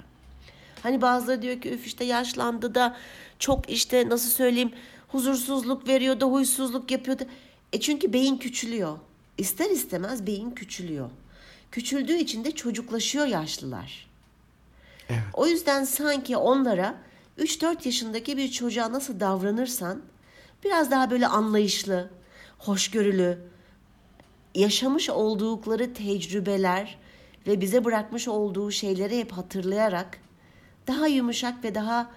Hani 0.82 1.02
bazıları 1.02 1.42
diyor 1.42 1.60
ki 1.60 1.70
üf 1.70 1.86
işte 1.86 2.04
yaşlandı 2.04 2.74
da 2.74 2.96
çok 3.38 3.70
işte 3.70 4.08
nasıl 4.08 4.30
söyleyeyim 4.30 4.72
huzursuzluk 5.14 5.88
veriyor 5.88 6.20
da 6.20 6.26
huysuzluk 6.26 6.90
yapıyor 6.90 7.18
da. 7.18 7.24
E 7.72 7.80
çünkü 7.80 8.12
beyin 8.12 8.36
küçülüyor. 8.36 8.98
İster 9.38 9.70
istemez 9.70 10.26
beyin 10.26 10.50
küçülüyor. 10.50 11.10
Küçüldüğü 11.70 12.16
için 12.16 12.44
de 12.44 12.50
çocuklaşıyor 12.50 13.26
yaşlılar. 13.26 14.10
O 15.32 15.46
yüzden 15.46 15.84
sanki 15.84 16.36
onlara 16.36 16.94
3-4 17.38 17.86
yaşındaki 17.86 18.36
bir 18.36 18.50
çocuğa 18.50 18.92
nasıl 18.92 19.20
davranırsan 19.20 20.02
biraz 20.64 20.90
daha 20.90 21.10
böyle 21.10 21.26
anlayışlı, 21.26 22.10
hoşgörülü, 22.58 23.38
yaşamış 24.54 25.10
oldukları 25.10 25.94
tecrübeler 25.94 26.98
ve 27.46 27.60
bize 27.60 27.84
bırakmış 27.84 28.28
olduğu 28.28 28.70
şeyleri 28.70 29.18
hep 29.18 29.32
hatırlayarak 29.32 30.18
daha 30.86 31.06
yumuşak 31.06 31.64
ve 31.64 31.74
daha 31.74 32.10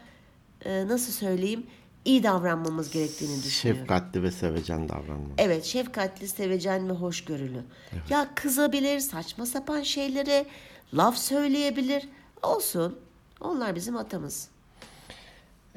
e, 0.66 0.88
nasıl 0.88 1.14
söyleyeyim 1.14 1.66
iyi 2.08 2.24
davranmamız 2.24 2.92
gerektiğini 2.92 3.44
düşünüyorum. 3.44 3.82
Şefkatli 3.82 4.24
ve 4.24 4.32
sevecen 4.32 4.90
davranma. 4.90 5.28
Evet, 5.38 5.66
şefkatli, 5.66 6.28
sevecen 6.28 6.90
ve 6.90 6.94
hoşgörülü. 6.94 7.62
Ya 8.10 8.30
kızabilir, 8.36 9.00
saçma 9.00 9.46
sapan 9.46 9.82
şeylere 9.82 10.46
laf 10.94 11.18
söyleyebilir. 11.18 12.10
Olsun. 12.44 13.00
Onlar 13.42 13.76
bizim 13.76 13.98
atamız. 13.98 14.48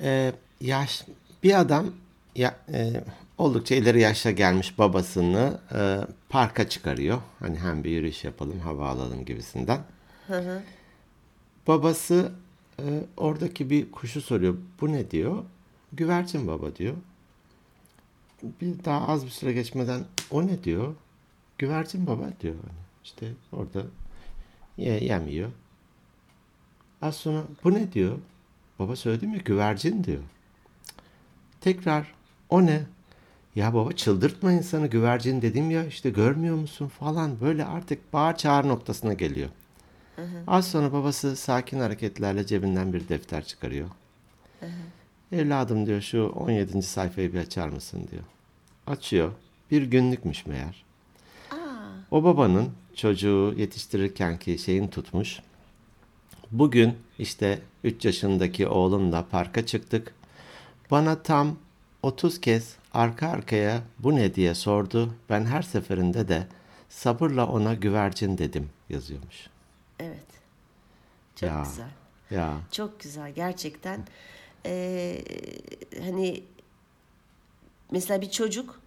Ee, 0.03 0.33
yaş 0.61 1.05
bir 1.43 1.61
adam 1.61 1.87
ya 2.37 2.57
e, 2.73 3.05
oldukça 3.39 3.75
ileri 3.75 4.01
yaşta 4.01 4.31
gelmiş 4.31 4.79
babasını 4.79 5.59
e, 5.75 5.99
parka 6.29 6.69
çıkarıyor. 6.69 7.19
Hani 7.39 7.59
hem 7.59 7.85
bir 7.85 7.91
yürüyüş 7.91 8.25
yapalım, 8.25 8.61
hava 8.61 8.89
alalım 8.89 9.25
gibisinden. 9.25 9.81
Babası 11.67 12.33
e, 12.79 12.85
oradaki 13.17 13.71
bir 13.71 13.91
kuşu 13.91 14.21
soruyor. 14.21 14.55
Bu 14.81 14.93
ne 14.93 15.11
diyor? 15.11 15.45
Güvercin 15.93 16.47
baba 16.47 16.77
diyor. 16.77 16.95
Bir 18.43 18.85
daha 18.85 19.09
az 19.09 19.25
bir 19.25 19.31
süre 19.31 19.53
geçmeden 19.53 20.05
o 20.31 20.47
ne 20.47 20.65
diyor? 20.65 20.95
Güvercin 21.59 22.07
baba 22.07 22.29
diyor. 22.41 22.55
Hani 22.55 22.79
işte 23.05 23.33
orada 23.53 23.83
ye, 24.77 25.05
yemiyor. 25.05 25.51
Az 27.03 27.17
sonra 27.17 27.43
bu 27.65 27.75
ne 27.75 27.93
diyor? 27.93 28.19
Baba 28.79 28.97
söyledi 28.97 29.27
mi? 29.27 29.39
Güvercin 29.45 30.05
diyor. 30.05 30.23
Tekrar 31.61 32.15
o 32.49 32.67
ne? 32.67 32.83
Ya 33.55 33.75
baba 33.75 33.93
çıldırtma 33.93 34.53
insanı 34.53 34.87
güvercin 34.87 35.43
dedim 35.43 35.71
ya 35.71 35.85
işte 35.87 36.11
görmüyor 36.11 36.57
musun 36.57 36.89
falan 36.89 37.41
böyle 37.41 37.65
artık 37.65 38.13
bağır 38.13 38.37
çağır 38.37 38.69
noktasına 38.69 39.13
geliyor. 39.13 39.51
Az 40.47 40.69
sonra 40.71 40.93
babası 40.93 41.37
sakin 41.37 41.81
hareketlerle 41.81 42.47
cebinden 42.47 42.93
bir 42.93 43.09
defter 43.09 43.45
çıkarıyor. 43.45 43.89
Evladım 45.33 45.87
diyor 45.87 46.01
şu 46.01 46.27
17. 46.29 46.83
sayfayı 46.83 47.33
bir 47.33 47.39
açar 47.39 47.69
mısın 47.69 48.09
diyor. 48.11 48.23
Açıyor. 48.87 49.33
Bir 49.71 49.83
günlükmüş 49.83 50.47
meğer. 50.47 50.85
O 52.11 52.25
babanın 52.25 52.69
çocuğu 52.95 53.55
yetiştirirkenki 53.57 54.59
şeyin 54.59 54.89
tutmuş. 54.89 55.41
Bugün 56.51 56.95
işte 57.19 57.59
3 57.85 58.05
yaşındaki 58.05 58.67
oğlumla 58.69 59.27
parka 59.31 59.67
çıktık. 59.67 60.15
Bana 60.91 61.23
tam 61.23 61.57
30 62.03 62.41
kez 62.41 62.77
arka 62.95 63.29
arkaya 63.29 63.83
bu 63.99 64.15
ne 64.17 64.35
diye 64.35 64.55
sordu. 64.55 65.15
Ben 65.29 65.45
her 65.45 65.63
seferinde 65.63 66.29
de 66.29 66.47
sabırla 66.89 67.47
ona 67.47 67.75
güvercin 67.75 68.39
dedim 68.39 68.69
yazıyormuş. 68.89 69.47
Evet. 70.01 70.27
Çok 71.37 71.49
Ya. 71.51 71.63
güzel. 71.65 71.89
Ya 72.31 72.57
Çok 72.71 73.01
güzel 73.01 73.33
gerçekten. 73.33 74.01
Ee, 74.67 75.23
hani 76.05 76.43
mesela 77.91 78.21
bir 78.21 78.31
çocuk 78.31 78.81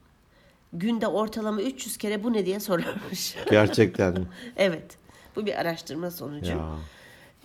günde 0.73 1.07
ortalama 1.07 1.61
300 1.61 1.97
kere 1.97 2.23
bu 2.23 2.33
ne 2.33 2.45
diye 2.45 2.59
sorarmış. 2.59 3.35
gerçekten. 3.49 4.25
evet. 4.57 4.97
Bu 5.35 5.45
bir 5.45 5.59
araştırma 5.61 6.11
sonucu. 6.11 6.51
ya. 6.51 6.77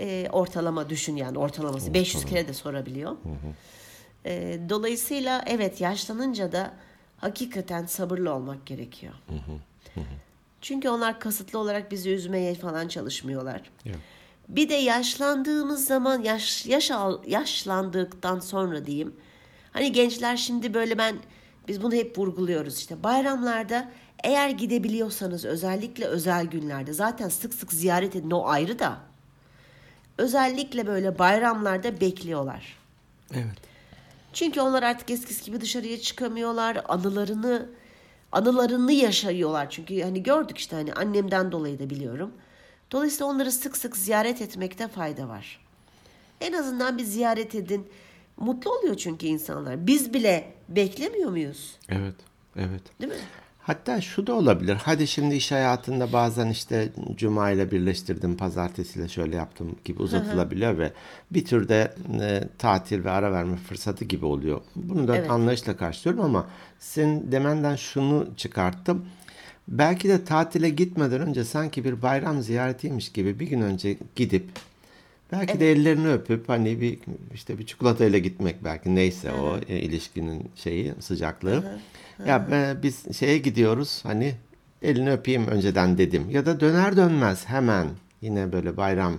Ee, 0.00 0.28
ortalama 0.32 0.90
düşün 0.90 1.16
yani 1.16 1.38
ortalaması 1.38 1.94
500 1.94 2.24
kere 2.24 2.48
de 2.48 2.54
sorabiliyor. 2.54 3.16
Ee, 4.26 4.58
dolayısıyla 4.68 5.44
evet 5.46 5.80
yaşlanınca 5.80 6.52
da 6.52 6.74
hakikaten 7.16 7.86
sabırlı 7.86 8.34
olmak 8.34 8.66
gerekiyor. 8.66 9.14
Çünkü 10.60 10.88
onlar 10.88 11.20
kasıtlı 11.20 11.58
olarak 11.58 11.90
bizi 11.90 12.10
üzmeye 12.10 12.54
falan 12.54 12.88
çalışmıyorlar. 12.88 13.62
Ya. 13.84 13.94
Bir 14.48 14.68
de 14.68 14.74
yaşlandığımız 14.74 15.84
zaman 15.84 16.22
yaş, 16.22 16.66
yaş 16.66 16.90
al, 16.90 17.18
yaşlandıktan 17.26 18.40
sonra 18.40 18.86
diyeyim. 18.86 19.16
Hani 19.72 19.92
gençler 19.92 20.36
şimdi 20.36 20.74
böyle 20.74 20.98
ben 20.98 21.16
biz 21.68 21.82
bunu 21.82 21.94
hep 21.94 22.18
vurguluyoruz 22.18 22.78
işte 22.78 23.02
bayramlarda 23.02 23.88
eğer 24.24 24.50
gidebiliyorsanız 24.50 25.44
özellikle 25.44 26.04
özel 26.04 26.46
günlerde 26.46 26.92
zaten 26.92 27.28
sık 27.28 27.54
sık 27.54 27.72
ziyaret 27.72 28.16
edin 28.16 28.30
o 28.30 28.46
ayrı 28.46 28.78
da 28.78 28.98
özellikle 30.18 30.86
böyle 30.86 31.18
bayramlarda 31.18 32.00
bekliyorlar. 32.00 32.76
Evet. 33.34 33.58
Çünkü 34.32 34.60
onlar 34.60 34.82
artık 34.82 35.10
eskisi 35.10 35.44
gibi 35.44 35.60
dışarıya 35.60 36.00
çıkamıyorlar. 36.00 36.82
Anılarını 36.88 37.68
anılarını 38.32 38.92
yaşıyorlar. 38.92 39.70
Çünkü 39.70 40.02
hani 40.02 40.22
gördük 40.22 40.58
işte 40.58 40.76
hani 40.76 40.92
annemden 40.92 41.52
dolayı 41.52 41.78
da 41.78 41.90
biliyorum. 41.90 42.32
Dolayısıyla 42.92 43.26
onları 43.26 43.52
sık 43.52 43.76
sık 43.76 43.96
ziyaret 43.96 44.42
etmekte 44.42 44.88
fayda 44.88 45.28
var. 45.28 45.60
En 46.40 46.52
azından 46.52 46.98
bir 46.98 47.04
ziyaret 47.04 47.54
edin. 47.54 47.86
Mutlu 48.36 48.70
oluyor 48.78 48.94
çünkü 48.94 49.26
insanlar. 49.26 49.86
Biz 49.86 50.14
bile 50.14 50.52
beklemiyor 50.68 51.30
muyuz? 51.30 51.76
Evet. 51.88 52.14
Evet. 52.56 52.82
Değil 53.00 53.12
mi? 53.12 53.18
Hatta 53.58 54.00
şu 54.00 54.26
da 54.26 54.32
olabilir. 54.32 54.78
Hadi 54.84 55.06
şimdi 55.06 55.34
iş 55.34 55.52
hayatında 55.52 56.12
bazen 56.12 56.48
işte 56.50 56.88
cuma 57.16 57.50
ile 57.50 57.70
birleştirdim, 57.70 58.36
pazartesiyle 58.36 59.08
şöyle 59.08 59.36
yaptım 59.36 59.76
gibi 59.84 60.02
uzatılabiliyor 60.02 60.78
ve 60.78 60.92
bir 61.30 61.44
türde 61.44 61.94
e, 62.20 62.44
tatil 62.58 63.04
ve 63.04 63.10
ara 63.10 63.32
verme 63.32 63.56
fırsatı 63.56 64.04
gibi 64.04 64.26
oluyor. 64.26 64.60
Bunu 64.76 65.08
da 65.08 65.16
Evet. 65.16 65.30
anlayışla 65.30 65.76
karşılıyorum 65.76 66.24
ama 66.24 66.46
senin 66.78 67.32
demenden 67.32 67.76
şunu 67.76 68.28
çıkarttım. 68.36 69.06
Belki 69.68 70.08
de 70.08 70.24
tatile 70.24 70.68
gitmeden 70.68 71.20
önce 71.20 71.44
sanki 71.44 71.84
bir 71.84 72.02
bayram 72.02 72.42
ziyaretiymiş 72.42 73.12
gibi 73.12 73.40
bir 73.40 73.46
gün 73.46 73.60
önce 73.60 73.96
gidip 74.16 74.44
belki 75.32 75.60
de 75.60 75.72
ellerini 75.72 76.08
öpüp 76.08 76.48
hani 76.48 76.80
bir 76.80 76.98
işte 77.34 77.58
bir 77.58 77.66
çikolatayla 77.66 78.18
gitmek 78.18 78.64
belki 78.64 78.94
neyse 78.94 79.32
o 79.32 79.58
e, 79.68 79.78
ilişkinin 79.80 80.50
şeyi 80.56 80.92
sıcaklığı. 81.00 81.80
Ya 82.26 82.48
e, 82.52 82.82
biz 82.82 83.16
şeye 83.18 83.38
gidiyoruz 83.38 84.00
hani 84.02 84.34
elini 84.82 85.12
öpeyim 85.12 85.46
önceden 85.46 85.98
dedim. 85.98 86.30
Ya 86.30 86.46
da 86.46 86.60
döner 86.60 86.96
dönmez 86.96 87.46
hemen 87.46 87.86
yine 88.20 88.52
böyle 88.52 88.76
bayram 88.76 89.14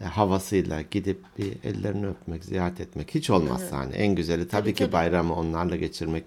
e, 0.00 0.04
havasıyla 0.04 0.82
gidip 0.82 1.20
bir 1.38 1.52
ellerini 1.64 2.06
öpmek, 2.06 2.44
ziyaret 2.44 2.80
etmek 2.80 3.14
hiç 3.14 3.30
olmazsa 3.30 3.76
hani 3.76 3.92
en 3.94 4.14
güzeli 4.14 4.48
tabii, 4.48 4.62
Tabii, 4.62 4.74
ki 4.74 4.84
tabii. 4.84 4.92
bayramı 4.92 5.34
onlarla 5.34 5.76
geçirmek. 5.76 6.24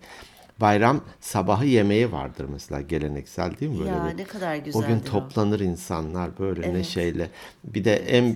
Bayram 0.62 1.02
sabahı 1.22 1.66
yemeği 1.66 2.12
vardır 2.12 2.46
mesela 2.50 2.82
geleneksel 2.82 3.58
değil 3.60 3.72
mi 3.72 3.80
böyle 3.80 3.90
Ya 3.92 4.04
bir- 4.14 4.18
ne 4.18 4.24
kadar 4.24 4.56
o 4.58 4.62
gün 4.62 4.66
güzeldir 4.66 5.08
o. 5.08 5.12
toplanır 5.12 5.60
insanlar 5.60 6.40
böyle 6.40 6.62
Evet. 6.64 6.74
neşeyle. 6.76 7.30
Bir 7.64 7.86
de 7.86 7.96
en 7.96 8.36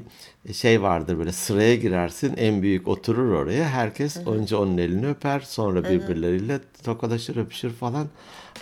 şey 0.54 0.82
vardır 0.82 1.18
böyle 1.18 1.32
sıraya 1.32 1.76
girersin 1.76 2.34
en 2.38 2.62
büyük 2.62 2.88
oturur 2.88 3.32
oraya. 3.32 3.70
Herkes 3.70 4.18
önce 4.28 4.56
onun 4.56 4.78
elini 4.78 5.08
öper 5.08 5.40
sonra 5.40 5.84
birbirleriyle 5.84 6.60
tokalaşır 6.84 7.36
öpüşür 7.38 7.74
falan. 7.74 8.08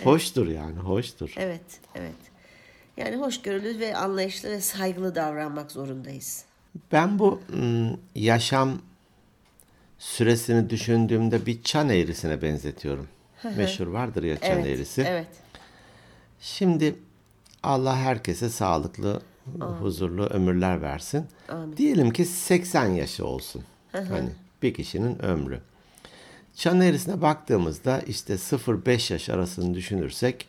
Hoştur 0.04 0.46
yani 0.46 0.78
hoştur. 0.78 1.34
Evet, 1.36 1.80
evet. 1.94 2.14
Yani 2.96 3.16
hoşgörülü 3.16 3.78
ve 3.80 3.96
anlayışlı 3.96 4.48
ve 4.50 4.60
saygılı 4.60 5.14
davranmak 5.14 5.72
zorundayız. 5.72 6.44
Ben 6.92 7.18
bu 7.18 7.40
yaşam 8.14 8.78
süresini 9.98 10.70
düşündüğümde 10.70 11.46
bir 11.46 11.62
çan 11.62 11.88
eğrisine 11.88 12.42
benzetiyorum. 12.42 13.08
Meşhur 13.56 13.86
vardır 13.86 14.22
ya 14.22 14.36
çan 14.40 14.50
Evet, 14.50 14.66
eğrisi. 14.66 15.02
evet. 15.02 15.26
Şimdi 16.40 16.94
Allah 17.62 17.96
herkese 17.96 18.48
sağlıklı, 18.50 19.20
huzurlu 19.80 20.26
ömürler 20.26 20.82
versin. 20.82 21.26
Diyelim 21.76 22.10
ki 22.10 22.24
80 22.24 22.86
yaşı 22.86 23.26
olsun. 23.26 23.62
Hani 23.92 24.30
bir 24.62 24.74
kişinin 24.74 25.22
ömrü. 25.24 25.60
Çan 26.56 26.80
eğrisine 26.80 27.22
baktığımızda 27.22 28.00
işte 28.00 28.34
0-5 28.34 29.12
yaş 29.12 29.28
arasını 29.28 29.74
düşünürsek 29.74 30.48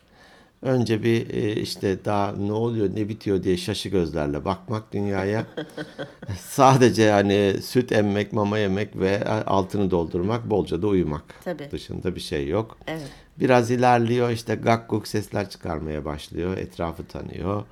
Önce 0.62 1.02
bir 1.02 1.30
e, 1.30 1.52
işte 1.52 2.04
daha 2.04 2.32
ne 2.32 2.52
oluyor 2.52 2.90
ne 2.94 3.08
bitiyor 3.08 3.42
diye 3.42 3.56
şaşı 3.56 3.88
gözlerle 3.88 4.44
bakmak 4.44 4.92
dünyaya. 4.92 5.46
Sadece 6.38 7.10
hani 7.10 7.56
süt 7.62 7.92
emmek, 7.92 8.32
mama 8.32 8.58
yemek 8.58 8.96
ve 8.96 9.24
altını 9.44 9.90
doldurmak, 9.90 10.50
bolca 10.50 10.82
da 10.82 10.86
uyumak. 10.86 11.24
Tabii. 11.44 11.70
Dışında 11.70 12.16
bir 12.16 12.20
şey 12.20 12.48
yok. 12.48 12.78
Evet. 12.86 13.10
Biraz 13.40 13.70
ilerliyor 13.70 14.30
işte 14.30 14.54
gak 14.54 14.90
guk 14.90 15.08
sesler 15.08 15.50
çıkarmaya 15.50 16.04
başlıyor. 16.04 16.56
Etrafı 16.56 17.04
tanıyor. 17.06 17.64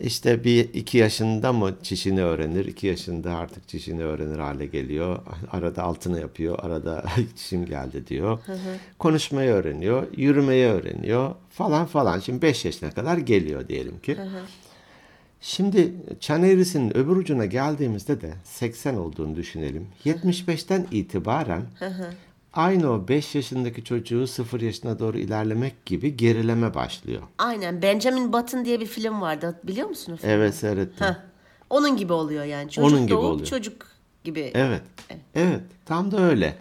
İşte 0.00 0.44
bir 0.44 0.74
iki 0.74 0.98
yaşında 0.98 1.52
mı 1.52 1.74
çişini 1.82 2.22
öğrenir, 2.22 2.64
iki 2.64 2.86
yaşında 2.86 3.36
artık 3.36 3.68
çişini 3.68 4.04
öğrenir 4.04 4.38
hale 4.38 4.66
geliyor. 4.66 5.18
Arada 5.52 5.82
altını 5.82 6.20
yapıyor, 6.20 6.58
arada 6.62 7.04
çişim 7.36 7.66
geldi 7.66 8.06
diyor. 8.06 8.38
Hı 8.46 8.52
hı. 8.52 8.76
Konuşmayı 8.98 9.50
öğreniyor, 9.50 10.06
yürümeyi 10.16 10.66
öğreniyor 10.66 11.34
falan 11.50 11.86
falan. 11.86 12.18
Şimdi 12.18 12.42
beş 12.42 12.64
yaşına 12.64 12.90
kadar 12.90 13.18
geliyor 13.18 13.68
diyelim 13.68 13.98
ki. 14.00 14.16
Hı 14.16 14.22
hı. 14.22 14.40
Şimdi 15.40 15.92
çan 16.20 16.42
eğrisinin 16.42 16.96
öbür 16.96 17.16
ucuna 17.16 17.44
geldiğimizde 17.44 18.20
de 18.20 18.34
80 18.44 18.96
olduğunu 18.96 19.36
düşünelim. 19.36 19.86
75'ten 20.04 20.86
itibaren 20.90 21.62
hı 21.78 21.86
hı 21.86 22.10
aynı 22.56 22.92
o 22.92 23.08
5 23.08 23.34
yaşındaki 23.34 23.84
çocuğu 23.84 24.26
0 24.26 24.60
yaşına 24.60 24.98
doğru 24.98 25.18
ilerlemek 25.18 25.86
gibi 25.86 26.16
gerileme 26.16 26.74
başlıyor. 26.74 27.22
Aynen. 27.38 27.82
Benjamin 27.82 28.32
Button 28.32 28.64
diye 28.64 28.80
bir 28.80 28.86
film 28.86 29.20
vardı. 29.20 29.60
Biliyor 29.64 29.88
musun 29.88 30.12
o 30.12 30.16
filmi? 30.16 30.32
Evet 30.32 30.54
seyrettim. 30.54 31.06
Heh. 31.06 31.14
Onun 31.70 31.96
gibi 31.96 32.12
oluyor 32.12 32.44
yani. 32.44 32.70
Çocuk 32.70 32.90
Onun 32.90 33.02
gibi 33.02 33.10
doğup 33.10 33.24
oluyor. 33.24 33.46
çocuk 33.46 33.86
gibi. 34.24 34.50
Evet. 34.54 34.82
Evet. 35.10 35.20
evet 35.34 35.60
tam 35.84 36.10
da 36.10 36.20
öyle. 36.20 36.58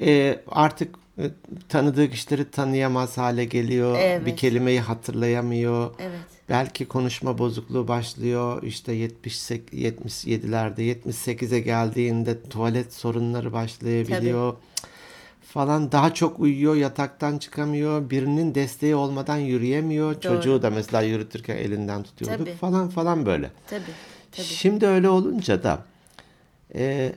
ee, 0.00 0.40
artık 0.48 0.94
e, 1.18 1.30
tanıdığı 1.68 2.10
kişileri 2.10 2.50
tanıyamaz 2.50 3.18
hale 3.18 3.44
geliyor. 3.44 3.96
Evet. 4.00 4.26
Bir 4.26 4.36
kelimeyi 4.36 4.80
hatırlayamıyor. 4.80 5.94
Evet. 5.98 6.20
Belki 6.48 6.86
konuşma 6.86 7.38
bozukluğu 7.38 7.88
başlıyor. 7.88 8.62
İşte 8.62 8.92
78, 8.92 10.24
77'lerde 10.24 10.78
78'e 10.78 11.60
geldiğinde 11.60 12.42
tuvalet 12.42 12.94
sorunları 12.94 13.52
başlayabiliyor. 13.52 14.52
Tabii 14.52 14.86
falan 15.56 15.92
daha 15.92 16.14
çok 16.14 16.40
uyuyor, 16.40 16.76
yataktan 16.76 17.38
çıkamıyor, 17.38 18.10
birinin 18.10 18.54
desteği 18.54 18.94
olmadan 18.94 19.36
yürüyemiyor. 19.36 20.14
Doğru. 20.14 20.20
Çocuğu 20.20 20.62
da 20.62 20.70
mesela 20.70 21.02
yürütürken 21.02 21.56
elinden 21.56 22.02
tutuyorduk 22.02 22.46
tabii. 22.46 22.56
falan 22.56 22.88
falan 22.88 23.26
böyle. 23.26 23.50
Tabii, 23.66 23.82
tabii. 24.32 24.46
Şimdi 24.46 24.86
öyle 24.86 25.08
olunca 25.08 25.62
da 25.62 25.84
e, 26.74 27.12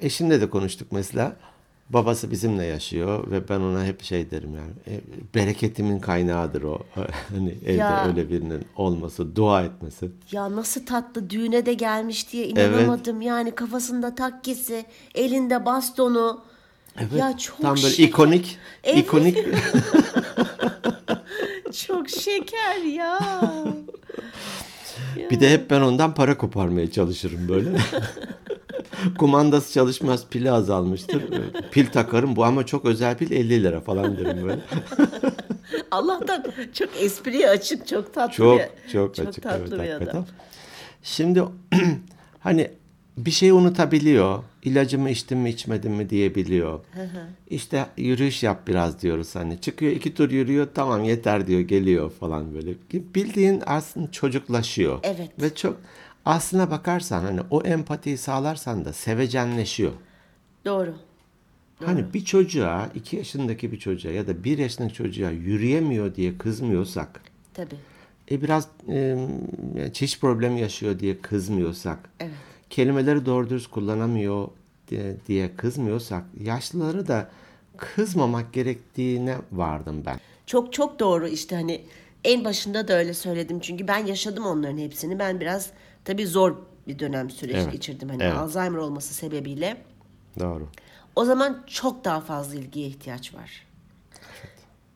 eşimle 0.00 0.40
de 0.40 0.50
konuştuk 0.50 0.88
mesela. 0.92 1.36
Babası 1.90 2.30
bizimle 2.30 2.64
yaşıyor 2.64 3.30
ve 3.30 3.48
ben 3.48 3.60
ona 3.60 3.84
hep 3.84 4.02
şey 4.02 4.30
derim 4.30 4.54
yani 4.54 4.72
e, 4.96 5.00
bereketimin 5.34 5.98
kaynağıdır 5.98 6.62
o. 6.62 6.78
hani 7.34 7.54
evde 7.64 7.72
ya, 7.72 8.06
öyle 8.06 8.30
birinin 8.30 8.64
olması, 8.76 9.36
dua 9.36 9.62
etmesi. 9.62 10.10
Ya 10.32 10.56
nasıl 10.56 10.86
tatlı 10.86 11.30
düğüne 11.30 11.66
de 11.66 11.74
gelmiş 11.74 12.32
diye 12.32 12.48
inanamadım. 12.48 13.16
Evet. 13.16 13.26
Yani 13.26 13.54
kafasında 13.54 14.14
takkesi, 14.14 14.84
elinde 15.14 15.64
bastonu. 15.64 16.53
Evet. 16.98 17.12
Ya 17.18 17.36
çok 17.38 17.62
Tam 17.62 17.76
böyle 17.76 17.88
şeker. 17.90 18.08
ikonik. 18.08 18.58
Evet. 18.84 18.98
ikonik. 18.98 19.38
çok 21.86 22.08
şeker 22.10 22.76
ya. 22.76 23.20
Bir 25.30 25.40
de 25.40 25.50
hep 25.50 25.70
ben 25.70 25.80
ondan 25.80 26.14
para 26.14 26.38
koparmaya 26.38 26.90
çalışırım 26.90 27.48
böyle. 27.48 27.68
Kumandası 29.18 29.72
çalışmaz, 29.72 30.26
pili 30.30 30.50
azalmıştır. 30.50 31.22
Pil 31.70 31.86
takarım 31.86 32.36
bu 32.36 32.44
ama 32.44 32.66
çok 32.66 32.84
özel 32.84 33.16
pil 33.18 33.30
50 33.32 33.62
lira 33.62 33.80
falan 33.80 34.16
derim 34.18 34.48
böyle. 34.48 34.60
Allah'tan 35.90 36.44
çok 36.72 36.88
espriye 37.00 37.48
açık, 37.48 37.86
çok 37.88 38.14
tatlı 38.14 38.34
çok, 38.34 38.58
bir 38.58 38.92
Çok, 38.92 39.14
çok 39.14 39.28
açık, 39.28 39.42
tatlı 39.42 39.58
evet, 39.58 39.72
bir 39.72 39.78
hakikaten. 39.78 40.10
adam. 40.10 40.26
Şimdi 41.02 41.42
hani 42.40 42.70
bir 43.16 43.30
şey 43.30 43.50
unutabiliyor. 43.50 44.42
İlacımı 44.62 45.10
içtim 45.10 45.38
mi 45.38 45.50
içmedim 45.50 45.92
mi 45.92 46.10
diyebiliyor. 46.10 46.80
İşte 47.50 47.86
yürüyüş 47.96 48.42
yap 48.42 48.66
biraz 48.66 49.02
diyoruz 49.02 49.34
hani. 49.34 49.60
Çıkıyor 49.60 49.92
iki 49.92 50.14
tur 50.14 50.30
yürüyor 50.30 50.68
tamam 50.74 51.04
yeter 51.04 51.46
diyor 51.46 51.60
geliyor 51.60 52.10
falan 52.10 52.54
böyle. 52.54 52.74
Bildiğin 52.92 53.62
aslında 53.66 54.10
çocuklaşıyor. 54.10 54.98
Evet. 55.02 55.30
Ve 55.42 55.54
çok 55.54 55.76
aslına 56.24 56.70
bakarsan 56.70 57.22
hani 57.22 57.40
o 57.50 57.62
empatiyi 57.62 58.18
sağlarsan 58.18 58.84
da 58.84 58.92
sevecenleşiyor. 58.92 59.92
Doğru. 60.64 60.94
Doğru. 61.80 61.88
Hani 61.88 62.14
bir 62.14 62.24
çocuğa, 62.24 62.90
iki 62.94 63.16
yaşındaki 63.16 63.72
bir 63.72 63.78
çocuğa 63.78 64.12
ya 64.12 64.26
da 64.26 64.44
bir 64.44 64.58
yaşındaki 64.58 64.94
çocuğa 64.94 65.30
yürüyemiyor 65.30 66.14
diye 66.14 66.38
kızmıyorsak. 66.38 67.20
Tabii. 67.54 67.76
E 68.30 68.42
biraz 68.42 68.68
e, 68.88 69.16
çiş 69.92 70.20
problemi 70.20 70.60
yaşıyor 70.60 70.98
diye 70.98 71.20
kızmıyorsak. 71.20 71.98
Evet 72.20 72.53
kelimeleri 72.70 73.26
doğru 73.26 73.50
dürüst 73.50 73.70
kullanamıyor 73.70 74.48
diye 75.28 75.56
kızmıyorsak 75.56 76.24
yaşlıları 76.40 77.08
da 77.08 77.30
kızmamak 77.76 78.52
gerektiğine 78.52 79.36
vardım 79.52 80.02
ben. 80.06 80.20
Çok 80.46 80.72
çok 80.72 80.98
doğru 80.98 81.28
işte 81.28 81.56
hani 81.56 81.84
en 82.24 82.44
başında 82.44 82.88
da 82.88 82.92
öyle 82.92 83.14
söyledim 83.14 83.60
çünkü 83.60 83.88
ben 83.88 84.06
yaşadım 84.06 84.46
onların 84.46 84.78
hepsini. 84.78 85.18
Ben 85.18 85.40
biraz 85.40 85.70
tabii 86.04 86.26
zor 86.26 86.56
bir 86.88 86.98
dönem 86.98 87.30
süreç 87.30 87.56
evet. 87.56 87.72
geçirdim 87.72 88.08
hani 88.08 88.22
evet. 88.22 88.36
Alzheimer 88.36 88.78
olması 88.78 89.14
sebebiyle. 89.14 89.76
Doğru. 90.40 90.68
O 91.16 91.24
zaman 91.24 91.64
çok 91.66 92.04
daha 92.04 92.20
fazla 92.20 92.54
ilgiye 92.54 92.86
ihtiyaç 92.86 93.34
var. 93.34 93.66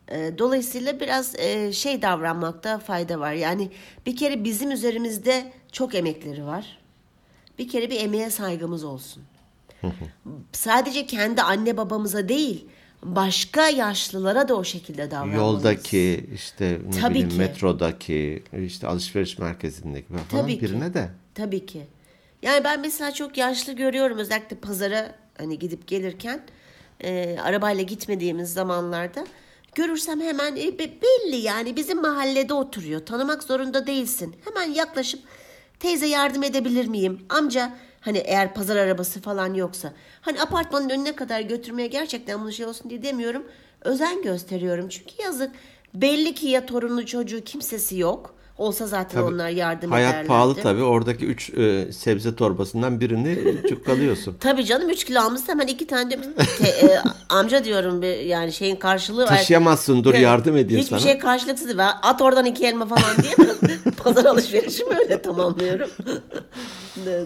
Evet. 0.09 0.39
Dolayısıyla 0.39 1.01
biraz 1.01 1.37
şey 1.73 2.03
davranmakta 2.03 2.79
fayda 2.79 3.21
var. 3.21 3.33
Yani 3.33 3.71
bir 4.07 4.17
kere 4.17 4.45
bizim 4.45 4.71
üzerimizde 4.71 5.53
çok 5.73 5.95
emekleri 5.95 6.45
var 6.47 6.79
bir 7.59 7.69
kere 7.69 7.91
bir 7.91 8.01
emeğe 8.01 8.31
saygımız 8.31 8.85
olsun. 8.85 9.23
Sadece 10.53 11.07
kendi 11.07 11.43
anne 11.43 11.77
babamıza 11.77 12.29
değil, 12.29 12.67
başka 13.03 13.69
yaşlılara 13.69 14.49
da 14.49 14.57
o 14.57 14.65
şekilde 14.65 15.11
davranmalıyız. 15.11 15.43
Yoldaki, 15.43 16.31
işte 16.35 16.81
ne 16.95 17.01
Tabii 17.01 17.11
bileyim, 17.15 17.29
ki. 17.31 17.37
metrodaki, 17.37 18.43
işte 18.67 18.87
alışveriş 18.87 19.39
merkezindeki 19.39 20.09
falan 20.09 20.23
Tabii 20.31 20.61
birine 20.61 20.89
ki. 20.89 20.95
de. 20.95 21.09
Tabii 21.35 21.67
ki. 21.67 21.87
Yani 22.43 22.65
ben 22.65 22.81
mesela 22.81 23.13
çok 23.13 23.37
yaşlı 23.39 23.73
görüyorum 23.73 24.19
özellikle 24.19 24.57
pazara 24.57 25.15
hani 25.39 25.59
gidip 25.59 25.87
gelirken 25.87 26.41
e, 27.01 27.39
arabayla 27.43 27.83
gitmediğimiz 27.83 28.53
zamanlarda 28.53 29.27
görürsem 29.75 30.21
hemen 30.21 30.57
e, 30.57 30.79
belli 30.79 31.37
yani 31.37 31.77
bizim 31.77 32.03
mahallede 32.03 32.55
oturuyor. 32.55 33.07
Tanımak 33.07 33.43
zorunda 33.43 33.87
değilsin. 33.87 34.37
Hemen 34.45 34.73
yaklaşıp 34.73 35.21
Teyze 35.81 36.07
yardım 36.07 36.43
edebilir 36.43 36.87
miyim? 36.87 37.21
Amca 37.29 37.73
hani 38.01 38.19
eğer 38.19 38.55
pazar 38.55 38.77
arabası 38.77 39.21
falan 39.21 39.55
yoksa. 39.55 39.93
Hani 40.21 40.41
apartmanın 40.41 40.89
önüne 40.91 41.17
kadar 41.17 41.41
götürmeye 41.41 41.89
gerçekten 41.89 42.41
bunu 42.41 42.53
şey 42.53 42.67
olsun 42.67 42.91
diye 42.91 43.03
demiyorum. 43.03 43.47
Özen 43.83 44.23
gösteriyorum. 44.23 44.89
Çünkü 44.89 45.23
yazık 45.23 45.51
belli 45.95 46.35
ki 46.35 46.49
ya 46.49 46.67
torunu 46.67 47.07
çocuğu 47.07 47.45
kimsesi 47.45 47.99
yok. 47.99 48.35
Olsa 48.59 48.87
zaten 48.87 49.21
tabii, 49.21 49.35
onlar 49.35 49.49
yardım 49.49 49.91
hayat 49.91 50.15
ederlerdi. 50.15 50.29
Hayat 50.29 50.55
pahalı 50.55 50.63
tabii. 50.63 50.83
Oradaki 50.83 51.27
üç 51.27 51.51
e, 51.51 51.93
sebze 51.93 52.37
torbasından 52.37 53.01
birini 53.01 53.39
çukkalıyorsun. 53.69 54.37
tabii 54.41 54.65
canım 54.65 54.91
üç 54.91 55.05
kilo 55.05 55.21
almışsın 55.21 55.49
hemen 55.49 55.67
iki 55.67 55.87
tane 55.87 56.11
de, 56.11 56.21
te, 56.59 56.69
e, 56.69 56.99
amca 57.29 57.65
diyorum 57.65 58.03
bir, 58.03 58.17
yani 58.17 58.53
şeyin 58.53 58.77
karşılığı. 58.77 59.27
Taşıyamazsın 59.27 60.05
dur 60.05 60.15
yardım 60.15 60.57
edeyim 60.57 60.83
Hiçbir 60.83 60.91
sana. 60.91 60.99
Hiçbir 60.99 61.11
şey 61.11 61.19
karşılıksız. 61.19 61.79
Ben 61.79 61.91
at 62.03 62.23
oradan 62.23 62.45
iki 62.45 62.67
elma 62.67 62.87
falan 62.87 63.17
diye 63.23 63.79
pazar 63.97 64.25
alışverişimi 64.25 64.95
öyle 64.95 65.23
tamamlıyorum. 65.23 65.91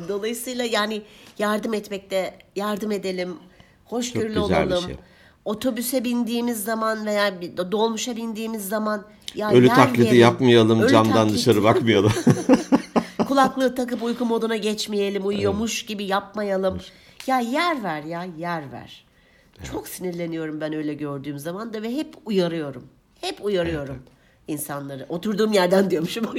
Dolayısıyla 0.09 0.65
yani 0.65 1.03
yardım 1.39 1.75
etmekte 1.75 2.35
yardım 2.57 2.93
edelim. 2.93 3.37
Hoşgörülü 3.85 4.39
olalım. 4.39 4.85
Şey. 4.85 4.97
Otobüse 5.45 6.05
bindiğimiz 6.05 6.65
zaman 6.65 7.07
veya 7.07 7.33
dolmuşa 7.73 8.17
bindiğimiz 8.17 8.69
zaman 8.69 9.05
ya 9.35 9.51
Ölü 9.51 9.69
taklidi 9.69 10.07
verin. 10.07 10.19
yapmayalım, 10.19 10.81
Ölü 10.81 10.91
camdan 10.91 11.13
taklidi. 11.13 11.35
dışarı 11.35 11.63
bakmayalım. 11.63 12.13
Kulaklığı 13.29 13.75
takıp 13.75 14.03
uyku 14.03 14.25
moduna 14.25 14.57
geçmeyelim, 14.57 15.27
uyuyormuş 15.27 15.79
evet. 15.79 15.89
gibi 15.89 16.05
yapmayalım. 16.05 16.79
Ya 17.27 17.41
yer 17.41 17.83
ver 17.83 18.03
ya, 18.03 18.27
yer 18.39 18.73
ver. 18.73 19.05
Evet. 19.59 19.71
Çok 19.71 19.89
sinirleniyorum 19.89 20.61
ben 20.61 20.73
öyle 20.73 20.95
gördüğüm 20.95 21.39
zaman 21.39 21.73
da 21.73 21.83
ve 21.83 21.97
hep 21.97 22.15
uyarıyorum. 22.25 22.85
Hep 23.21 23.45
uyarıyorum 23.45 23.99
evet. 24.03 24.13
insanları. 24.49 25.07
Oturduğum 25.09 25.53
yerden 25.53 25.91
diyormuşum. 25.91 26.27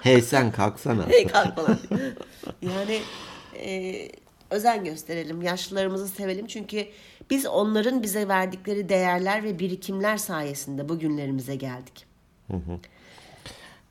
hey 0.00 0.22
sen 0.22 0.52
kalksana. 0.52 1.08
Hey 1.08 1.26
kalk 1.26 1.56
falan. 1.56 1.78
Yani 2.62 3.00
e, 3.54 4.08
özen 4.54 4.84
gösterelim, 4.84 5.42
yaşlılarımızı 5.42 6.08
sevelim 6.08 6.46
çünkü 6.46 6.86
biz 7.30 7.46
onların 7.46 8.02
bize 8.02 8.28
verdikleri 8.28 8.88
değerler 8.88 9.44
ve 9.44 9.58
birikimler 9.58 10.16
sayesinde 10.16 10.88
bugünlerimize 10.88 11.54
geldik. 11.56 12.06
Hı 12.50 12.56
hı. 12.56 12.78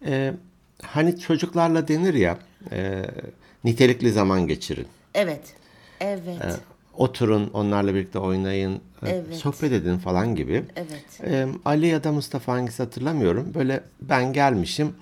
Ee, 0.05 0.33
hani 0.81 1.19
çocuklarla 1.19 1.87
denir 1.87 2.13
ya, 2.13 2.37
e, 2.71 3.05
nitelikli 3.63 4.11
zaman 4.11 4.47
geçirin. 4.47 4.87
Evet, 5.13 5.53
evet. 5.99 6.41
Ee, 6.41 6.51
oturun 6.97 7.49
onlarla 7.53 7.95
birlikte 7.95 8.19
oynayın, 8.19 8.75
e, 8.75 9.09
Evet. 9.09 9.35
sohbet 9.35 9.71
edin 9.71 9.97
falan 9.97 10.35
gibi. 10.35 10.63
Evet. 10.75 11.21
E, 11.23 11.47
Ali 11.65 11.87
ya 11.87 12.03
da 12.03 12.11
Mustafa 12.11 12.53
hangisi 12.53 12.83
hatırlamıyorum. 12.83 13.53
Böyle 13.53 13.83
ben 14.01 14.33
gelmişim 14.33 14.95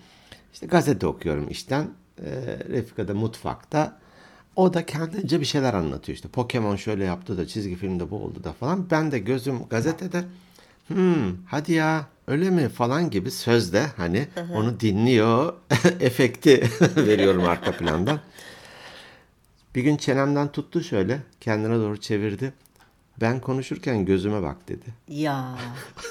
işte 0.54 0.66
gazete 0.66 1.08
okuyorum 1.08 1.50
işten. 1.50 1.88
E, 2.26 2.30
Refika 2.70 3.08
da 3.08 3.14
mutfakta. 3.14 4.01
O 4.56 4.74
da 4.74 4.86
kendince 4.86 5.40
bir 5.40 5.46
şeyler 5.46 5.74
anlatıyor 5.74 6.16
işte. 6.16 6.30
Pokemon 6.30 6.76
şöyle 6.76 7.04
yaptı 7.04 7.38
da 7.38 7.48
çizgi 7.48 7.76
filmde 7.76 8.12
bu 8.12 8.16
oldu 8.16 8.44
da 8.44 8.54
falan. 8.54 8.90
Ben 8.92 9.12
de 9.12 9.20
gözüm 9.20 9.64
gazetede 9.70 10.24
hmm, 10.88 11.38
hadi 11.46 11.74
ya 11.74 12.06
öyle 12.28 12.50
mi 12.50 12.70
falan 12.70 13.10
gibi 13.10 13.32
sözde 13.32 13.86
hani 13.98 14.28
onu 14.54 14.80
dinliyor 14.80 15.54
efekti 16.00 16.70
veriyorum 16.96 17.44
arka 17.46 17.72
plandan. 17.72 18.20
Bir 19.76 19.82
gün 19.82 19.98
çenemden 19.98 20.52
tuttu 20.52 20.84
şöyle 20.84 21.20
kendine 21.42 21.76
doğru 21.76 21.98
çevirdi. 21.98 22.54
Ben 23.22 23.40
konuşurken 23.40 24.06
gözüme 24.06 24.42
bak 24.42 24.68
dedi. 24.68 24.86
Ya. 25.08 25.58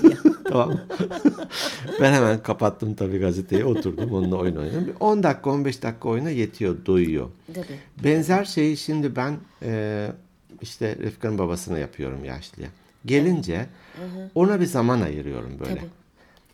Tamam. 0.51 0.81
ben 2.01 2.13
hemen 2.13 2.43
kapattım 2.43 2.95
tabii 2.95 3.19
gazeteyi 3.19 3.65
oturdum 3.65 4.13
onunla 4.13 4.37
oyun 4.37 4.57
oynadım. 4.57 4.87
Bir 4.87 4.95
10 5.01 5.23
dakika 5.23 5.51
15 5.51 5.83
dakika 5.83 6.09
oyna 6.09 6.31
yetiyor 6.31 6.87
doyuyor. 6.87 7.29
Tabii. 7.55 8.05
Benzer 8.05 8.45
şeyi 8.45 8.77
şimdi 8.77 9.17
ben 9.17 9.37
e, 9.63 10.09
işte 10.63 10.97
Refika'nın 11.03 11.39
babasına 11.39 11.79
yapıyorum 11.79 12.25
yaşlıya. 12.25 12.69
Gelince 13.07 13.67
ona 14.35 14.61
bir 14.61 14.67
zaman 14.67 15.01
ayırıyorum 15.01 15.59
böyle. 15.61 15.75
Tabii. 15.75 15.89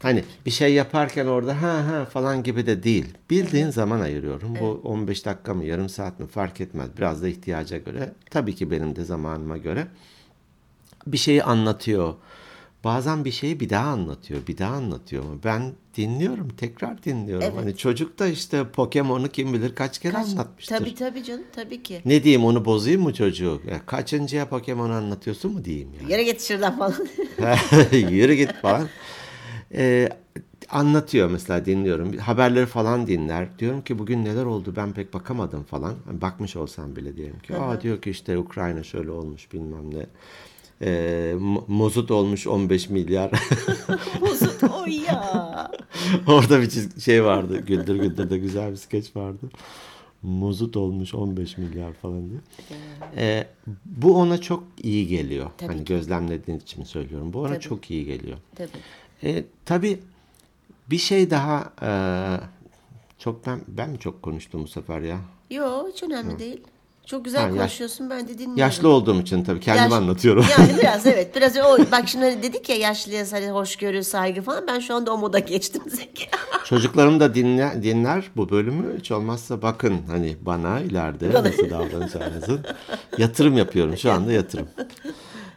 Hani 0.03 0.25
bir 0.47 0.51
şey 0.51 0.75
yaparken 0.75 1.27
orada 1.27 1.63
ha 1.63 1.87
ha 1.87 2.05
falan 2.05 2.43
gibi 2.43 2.67
de 2.67 2.83
değil. 2.83 3.07
Bildiğin 3.31 3.71
zaman 3.71 4.01
ayırıyorum. 4.01 4.57
Bu 4.61 4.81
15 4.85 5.27
dakika 5.27 5.55
mı 5.55 5.65
yarım 5.65 5.89
saat 5.89 6.21
mi 6.21 6.27
fark 6.27 6.61
etmez. 6.61 6.89
Biraz 6.99 7.23
da 7.23 7.29
ihtiyaca 7.29 7.79
göre. 7.79 8.13
Tabii 8.31 8.55
ki 8.55 8.71
benim 8.71 8.97
de 8.97 9.05
zamanıma 9.05 9.57
göre. 9.57 9.87
Bir 11.07 11.19
şeyi 11.19 11.43
anlatıyor. 11.43 12.15
Bazen 12.85 13.25
bir 13.25 13.31
şeyi 13.31 13.61
bir 13.61 13.71
daha 13.71 13.89
anlatıyor, 13.89 14.47
bir 14.47 14.59
daha 14.59 14.75
anlatıyor. 14.75 15.25
Ben 15.45 15.73
dinliyorum, 15.97 16.49
tekrar 16.49 17.03
dinliyorum. 17.03 17.49
Evet. 17.49 17.57
Hani 17.57 17.77
çocuk 17.77 18.19
da 18.19 18.27
işte 18.27 18.69
Pokemon'u 18.69 19.29
kim 19.29 19.53
bilir 19.53 19.75
kaç 19.75 19.99
kere 19.99 20.17
anlatmıştır. 20.19 20.79
Tabii 20.79 20.95
tabii 20.95 21.25
canım 21.25 21.45
tabii 21.55 21.83
ki. 21.83 22.03
Ne 22.05 22.23
diyeyim 22.23 22.45
onu 22.45 22.65
bozayım 22.65 23.03
mı 23.03 23.15
çocuğu? 23.15 23.61
Ya 23.71 23.87
kaçıncıya 23.87 24.49
Pokemon 24.49 24.91
anlatıyorsun 24.91 25.53
mu 25.53 25.65
diyeyim 25.65 25.89
yani. 26.01 26.13
Yere 26.13 26.23
git 26.23 26.43
şuradan 26.43 26.79
falan. 26.79 26.95
Yürü 28.11 28.35
git 28.35 28.53
falan. 28.53 28.89
Ee, 29.75 30.09
anlatıyor 30.71 31.31
mesela 31.31 31.65
dinliyorum. 31.65 32.19
Haberleri 32.19 32.67
falan 32.67 33.07
dinler. 33.07 33.59
Diyorum 33.59 33.83
ki 33.83 33.99
bugün 33.99 34.25
neler 34.25 34.45
oldu 34.45 34.73
ben 34.77 34.93
pek 34.93 35.15
bakamadım 35.15 35.65
falan. 35.65 35.95
Hani 36.07 36.21
bakmış 36.21 36.57
olsam 36.57 36.97
bile 36.97 37.17
diyelim 37.17 37.39
ki. 37.39 37.57
Aa 37.57 37.81
diyor 37.81 38.03
ki 38.03 38.11
işte 38.11 38.39
Ukrayna 38.39 38.83
şöyle 38.83 39.11
olmuş 39.11 39.53
bilmem 39.53 39.95
ne. 39.95 40.07
Ee, 40.83 41.35
mo- 41.39 41.65
mozut 41.69 42.11
olmuş 42.11 42.47
15 42.47 42.91
milyar. 42.91 43.31
Bozut 44.21 44.63
o 44.65 44.87
ya. 44.87 45.71
Orada 46.27 46.61
bir 46.63 47.01
şey 47.01 47.25
vardı. 47.25 47.59
Güldür 47.67 47.97
Güldür 47.97 48.31
de 48.31 48.39
güzel 48.39 48.71
bir 48.71 48.77
skeç 48.77 49.17
vardı. 49.17 49.51
Mozut 50.23 50.77
olmuş 50.77 51.15
15 51.15 51.59
milyar 51.59 51.93
falan 51.93 52.31
diye. 52.31 52.41
Ee, 53.17 53.47
bu 53.85 54.17
ona 54.17 54.41
çok 54.41 54.65
iyi 54.83 55.07
geliyor. 55.07 55.51
Tabii 55.59 55.69
hani 55.73 55.85
ki. 55.85 55.95
gözlemlediğin 55.95 56.59
için 56.59 56.85
söylüyorum. 56.85 57.33
Bu 57.33 57.41
ona 57.41 57.49
Tabii. 57.49 57.61
çok 57.61 57.91
iyi 57.91 58.05
geliyor. 58.05 58.39
Tabii. 58.55 58.69
E, 59.23 59.45
tabii 59.65 59.99
bir 60.91 60.99
şey 60.99 61.31
daha 61.31 61.73
e, 61.83 61.91
çok 63.19 63.47
ben 63.47 63.61
ben 63.69 63.91
mi 63.91 63.99
çok 63.99 64.23
konuştum 64.23 64.63
bu 64.63 64.69
sefer 64.69 65.01
ya? 65.01 65.19
Yo 65.51 65.89
hiç 65.89 66.03
önemli 66.03 66.39
değil. 66.39 66.61
Çok 67.07 67.25
güzel 67.25 67.43
yaş- 67.43 67.57
konuşuyorsun 67.59 68.11
ben 68.11 68.29
de 68.29 68.35
dinliyorum. 68.35 68.57
Yaşlı 68.57 68.89
olduğum 68.89 69.21
için 69.21 69.45
tabii 69.45 69.61
kendimi 69.61 69.85
Yaş- 69.85 69.93
anlatıyorum. 69.93 70.47
Yani 70.59 70.79
biraz 70.79 71.07
evet. 71.07 71.37
Biraz 71.37 71.57
o 71.57 71.79
bak 71.93 72.09
şimdi 72.09 72.25
hani 72.25 72.43
dedik 72.43 72.69
ya 72.69 72.77
yaşlıya 72.77 73.25
hani 73.31 73.51
hoşgörü, 73.51 74.05
saygı 74.05 74.43
falan. 74.43 74.67
Ben 74.67 74.79
şu 74.81 74.95
anda 74.95 75.13
o 75.13 75.19
moda 75.19 75.39
geçtim 75.39 75.83
Zeki. 75.89 76.27
Çocuklarım 76.65 77.21
da 77.21 77.35
dinler, 77.35 77.83
dinler 77.83 78.31
bu 78.37 78.51
bölümü. 78.51 78.99
Hiç 78.99 79.13
olmazsa 79.13 79.63
bakın 79.63 79.99
hani 80.09 80.37
bana 80.41 80.81
ileride 80.81 81.33
nasıl 81.33 81.71
davranacağınızı. 81.71 82.61
yatırım 83.19 83.57
yapıyorum 83.57 83.97
şu 83.97 84.13
anda 84.13 84.33
yatırım. 84.33 84.69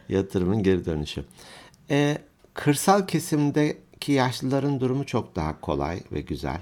Yatırımın 0.08 0.62
geri 0.62 0.84
dönüşü. 0.84 1.24
E, 1.90 2.18
kırsal 2.54 3.06
kesimdeki 3.06 4.12
yaşlıların 4.12 4.80
durumu 4.80 5.06
çok 5.06 5.36
daha 5.36 5.60
kolay 5.60 6.00
ve 6.12 6.20
güzel. 6.20 6.60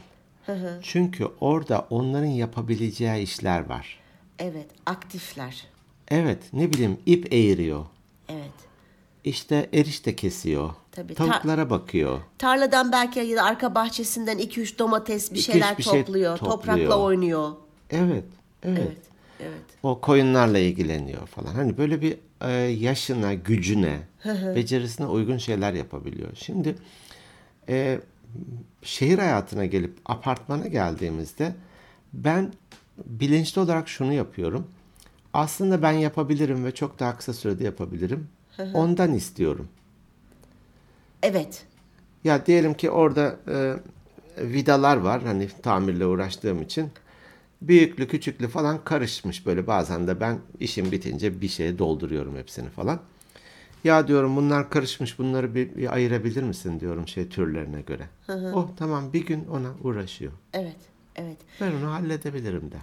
Çünkü 0.83 1.29
orada 1.41 1.87
onların 1.91 2.27
yapabileceği 2.27 3.23
işler 3.23 3.69
var. 3.69 3.99
Evet 4.39 4.67
aktifler. 4.87 5.67
Evet 6.09 6.39
ne 6.53 6.73
bileyim 6.73 6.99
ip 7.07 7.33
eğiriyor. 7.33 7.87
Evet. 8.29 8.51
İşte 9.25 9.69
erişte 9.73 10.17
kesiyor. 10.17 10.71
Tabii, 10.93 11.15
Tavuklara 11.15 11.71
bakıyor. 11.71 12.21
Tarladan 12.39 12.93
belki 12.93 13.21
ya 13.21 13.37
da 13.37 13.43
arka 13.43 13.75
bahçesinden 13.75 14.39
2-3 14.39 14.79
domates 14.79 15.33
bir 15.33 15.39
şeyler 15.39 15.79
bir 15.79 15.83
şey 15.83 16.05
topluyor. 16.05 16.37
topluyor. 16.37 16.59
Toprakla 16.59 16.99
oynuyor. 16.99 17.53
Evet, 17.91 18.25
evet. 18.63 18.79
Evet. 18.79 18.97
Evet. 19.41 19.61
O 19.83 20.01
koyunlarla 20.01 20.59
ilgileniyor 20.59 21.27
falan. 21.27 21.55
Hani 21.55 21.79
böyle 21.79 22.03
bir 22.03 22.17
e, 22.41 22.53
yaşına, 22.61 23.35
gücüne, 23.35 23.99
becerisine 24.57 25.07
uygun 25.07 25.39
şeyler 25.39 25.73
yapabiliyor. 25.73 26.31
Şimdi 26.35 26.77
e, 27.69 28.01
şehir 28.83 29.19
hayatına 29.19 29.67
gelip 29.67 29.99
apartmana 30.07 30.67
geldiğimizde 30.67 31.55
ben 32.13 32.53
bilinçli 33.07 33.61
olarak 33.61 33.89
şunu 33.89 34.13
yapıyorum. 34.13 34.67
Aslında 35.33 35.83
ben 35.83 35.93
yapabilirim 35.93 36.65
ve 36.65 36.75
çok 36.75 36.99
daha 36.99 37.17
kısa 37.17 37.33
sürede 37.33 37.65
yapabilirim. 37.65 38.29
Ondan 38.75 39.15
istiyorum. 39.15 39.69
Evet. 41.23 41.67
Ya 42.25 42.47
diyelim 42.47 42.75
ki 42.75 42.91
orada 42.91 43.37
e, 43.49 43.75
vidalar 44.39 44.97
var 44.97 45.23
hani 45.23 45.49
tamirle 45.63 46.07
uğraştığım 46.07 46.63
için. 46.63 46.91
Büyüklü 47.63 48.09
küçüklü 48.09 48.49
falan 48.49 48.85
karışmış 48.85 49.47
böyle 49.47 49.67
bazen 49.67 50.07
de 50.07 50.21
ben 50.21 50.39
işim 50.61 50.93
bitince 50.93 51.41
bir 51.41 51.49
şeye 51.49 51.79
dolduruyorum 51.79 52.37
hepsini 52.37 52.69
falan. 52.71 53.01
Ya 53.85 54.09
diyorum 54.09 54.37
bunlar 54.37 54.71
karışmış 54.71 55.19
bunları 55.19 55.55
bir, 55.55 55.77
bir 55.77 55.93
ayırabilir 55.95 56.43
misin 56.43 56.81
diyorum 56.81 57.09
şey 57.09 57.29
türlerine 57.29 57.81
göre. 57.81 58.09
Oh 58.55 58.69
tamam 58.77 59.13
bir 59.13 59.27
gün 59.27 59.45
ona 59.45 59.71
uğraşıyor. 59.83 60.33
Evet. 60.53 60.77
Evet. 61.19 61.37
Ben 61.61 61.73
onu 61.73 61.93
halledebilirim 61.93 62.71
de. 62.73 62.77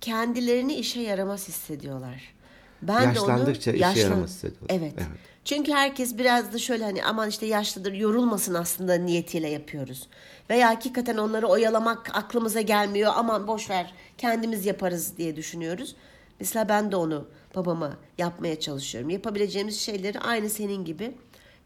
kendilerini 0.00 0.74
işe 0.74 1.00
yaramaz 1.00 1.48
hissediyorlar. 1.48 2.34
Ben 2.82 3.02
Yaşlandıkça 3.02 3.72
de 3.72 3.76
işe 3.76 3.86
onu 3.86 3.90
yaşlan- 3.90 4.02
yaramaz 4.10 4.30
hissediyorlar. 4.30 4.68
Evet. 4.76 4.92
Evet. 4.96 5.18
Çünkü 5.44 5.72
herkes 5.72 6.18
biraz 6.18 6.52
da 6.52 6.58
şöyle 6.58 6.84
hani 6.84 7.04
aman 7.04 7.28
işte 7.28 7.46
yaşlıdır 7.46 7.92
yorulmasın 7.92 8.54
aslında 8.54 8.94
niyetiyle 8.94 9.48
yapıyoruz. 9.48 10.08
Veya 10.50 10.68
hakikaten 10.68 11.16
onları 11.16 11.46
oyalamak 11.46 12.16
aklımıza 12.16 12.60
gelmiyor. 12.60 13.12
Aman 13.16 13.46
boş 13.46 13.70
ver 13.70 13.94
kendimiz 14.18 14.66
yaparız 14.66 15.16
diye 15.18 15.36
düşünüyoruz. 15.36 15.96
Mesela 16.40 16.68
ben 16.68 16.92
de 16.92 16.96
onu 16.96 17.28
babama 17.54 17.96
yapmaya 18.18 18.60
çalışıyorum. 18.60 19.10
Yapabileceğimiz 19.10 19.80
şeyleri 19.80 20.20
aynı 20.20 20.50
senin 20.50 20.84
gibi. 20.84 21.14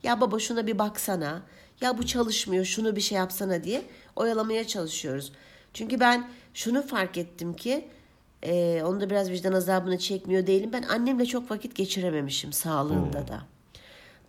Ya 0.02 0.20
baba 0.20 0.38
şuna 0.38 0.66
bir 0.66 0.78
baksana. 0.78 1.42
Ya 1.80 1.98
bu 1.98 2.06
çalışmıyor 2.06 2.64
şunu 2.64 2.96
bir 2.96 3.00
şey 3.00 3.18
yapsana 3.18 3.64
diye 3.64 3.82
oyalamaya 4.16 4.66
çalışıyoruz. 4.66 5.32
Çünkü 5.74 6.00
ben 6.00 6.28
şunu 6.54 6.86
fark 6.86 7.18
ettim 7.18 7.54
ki 7.54 7.88
e, 8.42 8.82
onu 8.84 9.00
da 9.00 9.10
biraz 9.10 9.30
vicdan 9.30 9.52
azabını 9.52 9.98
çekmiyor 9.98 10.46
değilim. 10.46 10.70
Ben 10.72 10.82
annemle 10.82 11.26
çok 11.26 11.50
vakit 11.50 11.74
geçirememişim 11.74 12.52
sağlığında 12.52 13.28
da. 13.28 13.40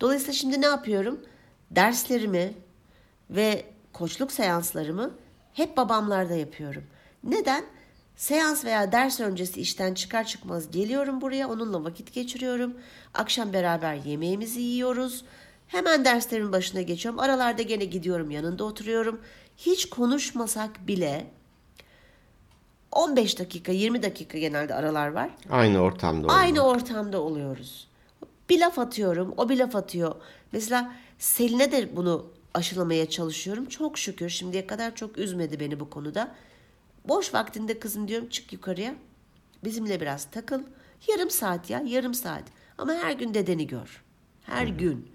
Dolayısıyla 0.00 0.32
şimdi 0.32 0.60
ne 0.60 0.66
yapıyorum? 0.66 1.20
Derslerimi 1.70 2.54
ve 3.30 3.64
koçluk 3.92 4.32
seanslarımı 4.32 5.10
hep 5.52 5.76
babamlarda 5.76 6.34
yapıyorum. 6.34 6.84
Neden? 7.24 7.64
Seans 8.16 8.64
veya 8.64 8.92
ders 8.92 9.20
öncesi 9.20 9.60
işten 9.60 9.94
çıkar 9.94 10.24
çıkmaz 10.24 10.70
geliyorum 10.70 11.20
buraya 11.20 11.48
onunla 11.48 11.84
vakit 11.84 12.12
geçiriyorum. 12.12 12.74
Akşam 13.14 13.52
beraber 13.52 13.94
yemeğimizi 13.94 14.60
yiyoruz. 14.60 15.24
Hemen 15.68 16.04
derslerimin 16.04 16.52
başına 16.52 16.82
geçiyorum. 16.82 17.20
Aralarda 17.20 17.62
gene 17.62 17.84
gidiyorum 17.84 18.30
yanında 18.30 18.64
oturuyorum. 18.64 19.20
Hiç 19.66 19.90
konuşmasak 19.90 20.88
bile 20.88 21.26
15 22.92 23.38
dakika 23.38 23.72
20 23.72 24.02
dakika 24.02 24.38
genelde 24.38 24.74
aralar 24.74 25.08
var. 25.08 25.30
Aynı 25.50 25.78
ortamda 25.78 26.26
olmak. 26.26 26.36
Aynı 26.36 26.60
ortamda 26.60 27.20
oluyoruz. 27.20 27.88
Bir 28.50 28.60
laf 28.60 28.78
atıyorum, 28.78 29.34
o 29.36 29.48
bir 29.48 29.58
laf 29.58 29.76
atıyor. 29.76 30.14
Mesela 30.52 30.92
Selin'e 31.18 31.72
de 31.72 31.96
bunu 31.96 32.26
aşılamaya 32.54 33.10
çalışıyorum. 33.10 33.66
Çok 33.66 33.98
şükür 33.98 34.28
şimdiye 34.28 34.66
kadar 34.66 34.94
çok 34.94 35.18
üzmedi 35.18 35.60
beni 35.60 35.80
bu 35.80 35.90
konuda. 35.90 36.34
Boş 37.08 37.34
vaktinde 37.34 37.78
kızım 37.78 38.08
diyorum 38.08 38.28
çık 38.28 38.52
yukarıya. 38.52 38.94
Bizimle 39.64 40.00
biraz 40.00 40.24
takıl. 40.24 40.62
Yarım 41.08 41.30
saat 41.30 41.70
ya, 41.70 41.82
yarım 41.86 42.14
saat. 42.14 42.44
Ama 42.78 42.94
her 42.94 43.12
gün 43.12 43.34
dedeni 43.34 43.66
gör. 43.66 44.02
Her 44.42 44.66
gün. 44.66 45.11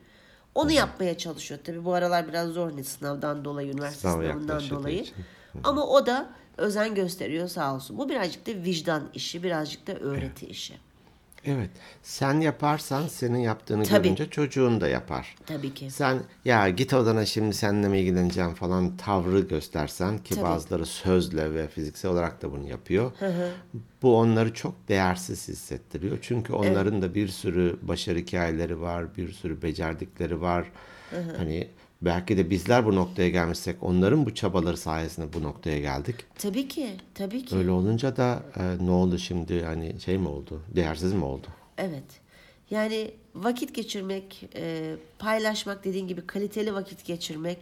Onu 0.58 0.72
yapmaya 0.72 1.18
çalışıyor. 1.18 1.60
Tabii 1.64 1.86
bu 1.86 1.94
aralar 1.94 2.28
biraz 2.28 2.50
zor 2.50 2.78
ne 2.78 2.84
sınavdan 2.84 3.46
dolayı, 3.46 3.72
üniversite 3.72 4.02
Sınav 4.02 4.22
sınavından 4.22 4.70
dolayı. 4.70 5.02
için. 5.02 5.16
Ama 5.64 5.88
o 5.88 6.06
da 6.06 6.30
özen 6.58 6.96
gösteriyor 6.96 7.48
sağ 7.48 7.76
olsun. 7.76 7.98
Bu 7.98 8.10
birazcık 8.10 8.48
da 8.48 8.52
vicdan 8.52 9.04
işi, 9.14 9.44
birazcık 9.44 9.88
da 9.88 9.94
öğreti 9.94 10.46
işi. 10.46 10.74
Evet. 11.46 11.70
Sen 12.04 12.40
yaparsan 12.42 13.08
senin 13.08 13.38
yaptığını 13.38 13.84
Tabii. 13.84 14.04
görünce 14.04 14.30
çocuğun 14.30 14.82
da 14.82 14.88
yapar. 14.88 15.36
Tabii 15.46 15.74
ki. 15.74 15.92
Sen 15.92 16.20
ya 16.46 16.70
git 16.70 16.94
odana 16.94 17.26
şimdi 17.26 17.56
seninle 17.56 17.88
mi 17.88 18.00
ilgileneceğim 18.00 18.54
falan 18.54 18.98
tavrı 18.98 19.40
göstersen 19.40 20.18
ki 20.18 20.36
Tabii. 20.36 20.46
bazıları 20.46 20.86
sözle 20.86 21.54
ve 21.54 21.68
fiziksel 21.68 22.12
olarak 22.12 22.42
da 22.42 22.52
bunu 22.52 22.70
yapıyor. 22.70 23.12
Bu 24.02 24.18
onları 24.18 24.54
çok 24.54 24.88
değersiz 24.90 25.48
hissettiriyor. 25.48 26.18
Çünkü 26.22 26.54
onların 26.54 27.02
da 27.02 27.16
bir 27.16 27.28
sürü 27.28 27.78
başarı 27.82 28.20
hikayeleri 28.20 28.82
var, 28.82 29.16
bir 29.18 29.32
sürü 29.32 29.62
becerdikleri 29.62 30.42
var. 30.42 30.72
Hani 31.38 31.68
belki 32.02 32.38
de 32.38 32.50
bizler 32.50 32.86
bu 32.86 32.96
noktaya 32.96 33.30
gelmişsek 33.30 33.84
onların 33.84 34.26
bu 34.26 34.36
çabaları 34.36 34.78
sayesinde 34.78 35.34
bu 35.34 35.44
noktaya 35.44 35.80
geldik. 35.80 36.16
Tabii 36.38 36.68
ki. 36.68 36.90
Tabii 37.14 37.46
ki. 37.46 37.56
Öyle 37.56 37.72
olunca 37.72 38.18
da 38.18 38.44
e, 38.58 38.86
ne 38.86 38.92
oldu 38.92 39.18
şimdi 39.18 39.64
hani 39.64 40.00
şey 40.00 40.18
mi 40.18 40.28
oldu? 40.28 40.62
Değersiz 40.76 41.14
mi 41.14 41.26
oldu? 41.26 41.48
Evet. 41.78 42.04
Yani 42.70 43.12
vakit 43.36 43.76
geçirmek, 43.76 44.50
e, 44.56 44.96
paylaşmak 45.20 45.84
dediğin 45.84 46.08
gibi 46.08 46.28
kaliteli 46.28 46.74
vakit 46.74 47.06
geçirmek 47.06 47.58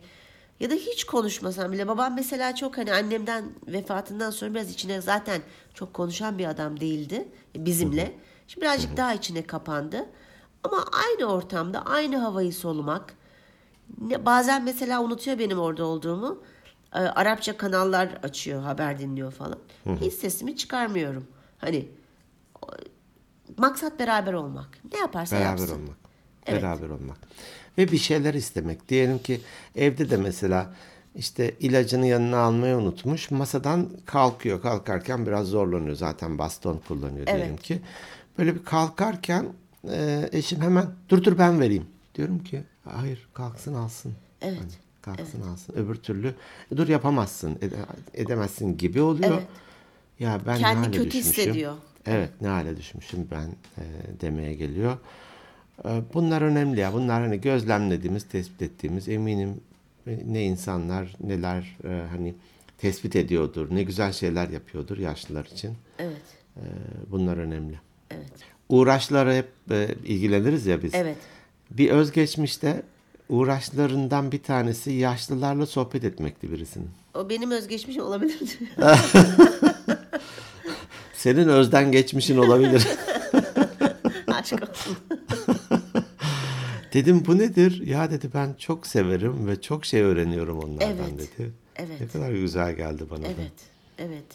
ya 0.60 0.69
da 0.69 0.74
hiç 0.74 1.04
konuşmasam 1.04 1.71
bile 1.71 1.88
babam 1.88 2.15
mesela 2.15 2.56
çok 2.56 2.78
hani 2.78 2.93
annemden 2.93 3.45
vefatından 3.67 4.32
sonra 4.32 4.54
biraz 4.54 4.71
içine 4.71 5.02
zaten 5.02 5.41
çok 5.74 5.93
konuşan 5.93 6.38
bir 6.38 6.45
adam 6.45 6.80
değildi 6.80 7.28
bizimle. 7.56 8.12
Şimdi 8.48 8.65
birazcık 8.65 8.98
daha 8.98 9.13
içine 9.13 9.41
kapandı. 9.41 10.06
Ama 10.63 10.86
aynı 10.91 11.26
ortamda 11.32 11.86
aynı 11.86 12.17
havayı 12.17 12.54
solumak 12.54 13.13
bazen 14.26 14.63
mesela 14.63 15.02
unutuyor 15.04 15.39
benim 15.39 15.60
orada 15.60 15.86
olduğumu. 15.86 16.39
E, 16.95 16.98
Arapça 17.00 17.58
kanallar 17.58 18.08
açıyor, 18.24 18.62
haber 18.63 19.00
dinliyor 19.00 19.32
falan. 19.32 19.58
Hiç 20.02 20.13
sesimi 20.13 20.58
çıkarmıyorum. 20.58 21.28
Hani 21.58 21.88
maksat 23.58 24.00
beraber 24.00 24.34
olmak. 24.34 24.67
Ne 24.93 25.00
yaparsa 25.00 25.36
Beraber 25.36 25.50
yapsın. 25.50 25.76
olmak. 25.76 25.95
Evet. 26.45 26.63
Beraber 26.63 26.89
olmak. 26.89 27.17
Ve 27.78 27.91
bir 27.91 27.98
şeyler 27.98 28.34
istemek. 28.34 28.89
Diyelim 28.89 29.19
ki 29.19 29.41
evde 29.76 30.10
de 30.10 30.17
mesela 30.17 30.74
işte 31.15 31.56
ilacını 31.60 32.08
yanına 32.08 32.38
almayı 32.38 32.76
unutmuş. 32.76 33.32
Masadan 33.32 33.89
kalkıyor. 34.06 34.62
Kalkarken 34.62 35.26
biraz 35.26 35.48
zorlanıyor. 35.48 35.95
Zaten 35.95 36.38
baston 36.38 36.82
kullanıyor 36.88 37.28
diyelim 37.28 37.45
Evet. 37.50 37.62
ki. 37.62 37.82
Böyle 38.38 38.56
bir 38.56 38.63
kalkarken 38.65 39.45
e, 39.91 40.30
eşim 40.32 40.62
hemen 40.62 40.86
dur 41.10 41.24
dur 41.24 41.38
ben 41.38 41.60
vereyim. 41.62 41.88
Diyorum 42.15 42.43
ki 42.43 42.63
hayır 42.84 43.28
kalksın 43.34 43.73
alsın. 43.73 44.13
Evet. 44.41 44.60
Hani 44.60 44.71
kalksın 45.17 45.41
alsın. 45.41 45.73
Öbür 45.75 45.95
türlü 45.95 46.36
"E, 46.71 46.78
dur 46.78 46.88
yapamazsın 46.88 47.58
ede- 47.62 47.75
edemezsin 48.13 48.78
gibi 48.78 49.01
oluyor. 49.01 49.32
Evet. 49.34 49.47
Ya 50.19 50.41
ben 50.47 50.56
ne 50.56 50.60
Kendi 50.62 50.80
hale 50.80 50.91
kötü 50.97 51.06
düşmüşüm. 51.12 51.32
hissediyor. 51.32 51.73
Evet 52.06 52.30
ne 52.41 52.47
hale 52.47 52.78
düşmüşüm 52.78 53.28
ben 53.32 53.47
e, 53.78 53.84
demeye 54.21 54.54
geliyor. 54.54 54.97
E, 55.86 56.01
bunlar 56.13 56.41
önemli 56.41 56.80
ya. 56.80 56.93
Bunlar 56.93 57.21
hani 57.21 57.41
gözlemlediğimiz, 57.41 58.23
tespit 58.28 58.62
ettiğimiz 58.62 59.10
eminim 59.10 59.62
e, 60.08 60.19
ne 60.28 60.43
insanlar 60.43 61.15
neler 61.19 61.78
e, 61.84 62.08
hani 62.10 62.34
tespit 62.78 63.15
ediyordur. 63.15 63.67
Ne 63.75 63.84
güzel 63.84 64.12
şeyler 64.13 64.49
yapıyordur 64.49 64.97
yaşlılar 64.97 65.45
için. 65.45 65.73
Evet. 65.99 66.21
E, 66.58 66.62
bunlar 67.12 67.38
önemli. 67.38 67.80
Evet. 68.12 68.32
Uğraşlara 68.69 69.34
hep 69.36 69.47
e, 69.71 69.95
ilgileniriz 70.06 70.65
ya 70.65 70.84
biz. 70.84 70.93
Evet. 70.93 71.17
Bir 71.71 71.89
özgeçmişte 71.89 72.84
uğraşlarından 73.30 74.32
bir 74.32 74.43
tanesi 74.43 74.91
yaşlılarla 74.91 75.65
sohbet 75.65 76.04
etmekti 76.04 76.51
birisinin. 76.51 76.89
O 77.13 77.30
benim 77.30 77.51
özgeçmişim 77.51 78.04
olabilir. 78.04 78.60
Senin 81.13 81.47
özden 81.47 81.91
geçmişin 81.91 82.38
olabilir. 82.38 82.88
Aşk 84.28 84.54
olsun. 84.69 84.97
Dedim 86.93 87.23
bu 87.28 87.38
nedir? 87.38 87.88
Ya 87.88 88.12
dedi 88.12 88.30
ben 88.34 88.56
çok 88.60 88.88
severim 88.88 89.47
ve 89.47 89.62
çok 89.62 89.86
şey 89.86 90.01
öğreniyorum 90.01 90.60
onlardan 90.60 90.88
Evet, 90.88 91.38
dedi. 91.38 91.51
evet. 91.75 92.01
Ne 92.01 92.08
kadar 92.08 92.32
güzel 92.32 92.75
geldi 92.75 93.04
bana 93.10 93.21
da. 93.23 93.28
Evet. 93.28 93.51
Evet. 93.97 94.25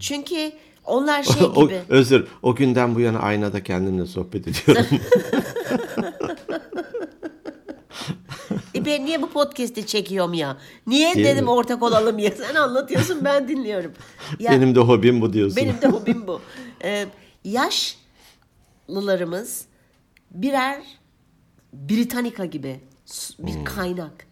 Çünkü 0.00 0.52
onlar 0.84 1.22
şey 1.22 1.42
o, 1.56 1.68
gibi. 1.68 1.80
özür. 1.88 2.26
O 2.42 2.54
günden 2.54 2.94
bu 2.94 3.00
yana 3.00 3.18
aynada 3.18 3.62
kendimle 3.62 4.06
sohbet 4.06 4.48
ediyorum. 4.48 4.86
E 8.74 8.79
ben 8.90 9.06
niye 9.06 9.22
bu 9.22 9.30
podcast'i 9.30 9.86
çekiyorum 9.86 10.34
ya? 10.34 10.56
Niye 10.86 11.14
Değil 11.14 11.26
dedim 11.26 11.44
mi? 11.44 11.50
ortak 11.50 11.82
olalım 11.82 12.18
ya? 12.18 12.30
Sen 12.30 12.54
anlatıyorsun 12.54 13.24
ben 13.24 13.48
dinliyorum. 13.48 13.92
Ya, 14.38 14.50
Benim 14.52 14.74
de 14.74 14.80
hobim 14.80 15.20
bu 15.20 15.32
diyorsun. 15.32 15.56
Benim 15.56 15.80
de 15.82 15.86
hobim 15.96 16.26
bu. 16.26 16.40
Ee, 16.84 17.06
yaşlılarımız 18.88 19.64
birer 20.30 20.82
Britannica 21.72 22.44
gibi 22.44 22.80
bir 23.38 23.64
kaynak. 23.64 24.26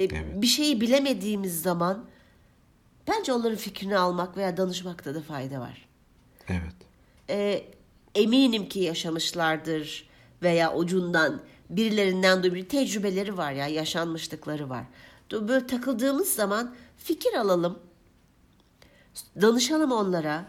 Ee, 0.00 0.08
Bir 0.42 0.46
şeyi 0.46 0.80
bilemediğimiz 0.80 1.62
zaman 1.62 2.04
bence 3.08 3.32
onların 3.32 3.56
fikrini 3.58 3.98
almak 3.98 4.36
veya 4.36 4.56
danışmakta 4.56 5.14
da 5.14 5.20
fayda 5.22 5.60
var. 5.60 5.88
Evet. 6.48 6.74
Ee, 7.30 7.64
eminim 8.14 8.68
ki 8.68 8.80
yaşamışlardır 8.80 10.08
veya 10.42 10.74
ucundan 10.74 11.40
birilerinden 11.76 12.42
duyduğu 12.42 12.68
tecrübeleri 12.68 13.36
var 13.36 13.52
ya 13.52 13.66
yaşanmışlıkları 13.66 14.70
var. 14.70 14.84
Böyle 15.32 15.66
takıldığımız 15.66 16.28
zaman 16.28 16.74
fikir 16.96 17.34
alalım. 17.34 17.78
Danışalım 19.42 19.92
onlara. 19.92 20.44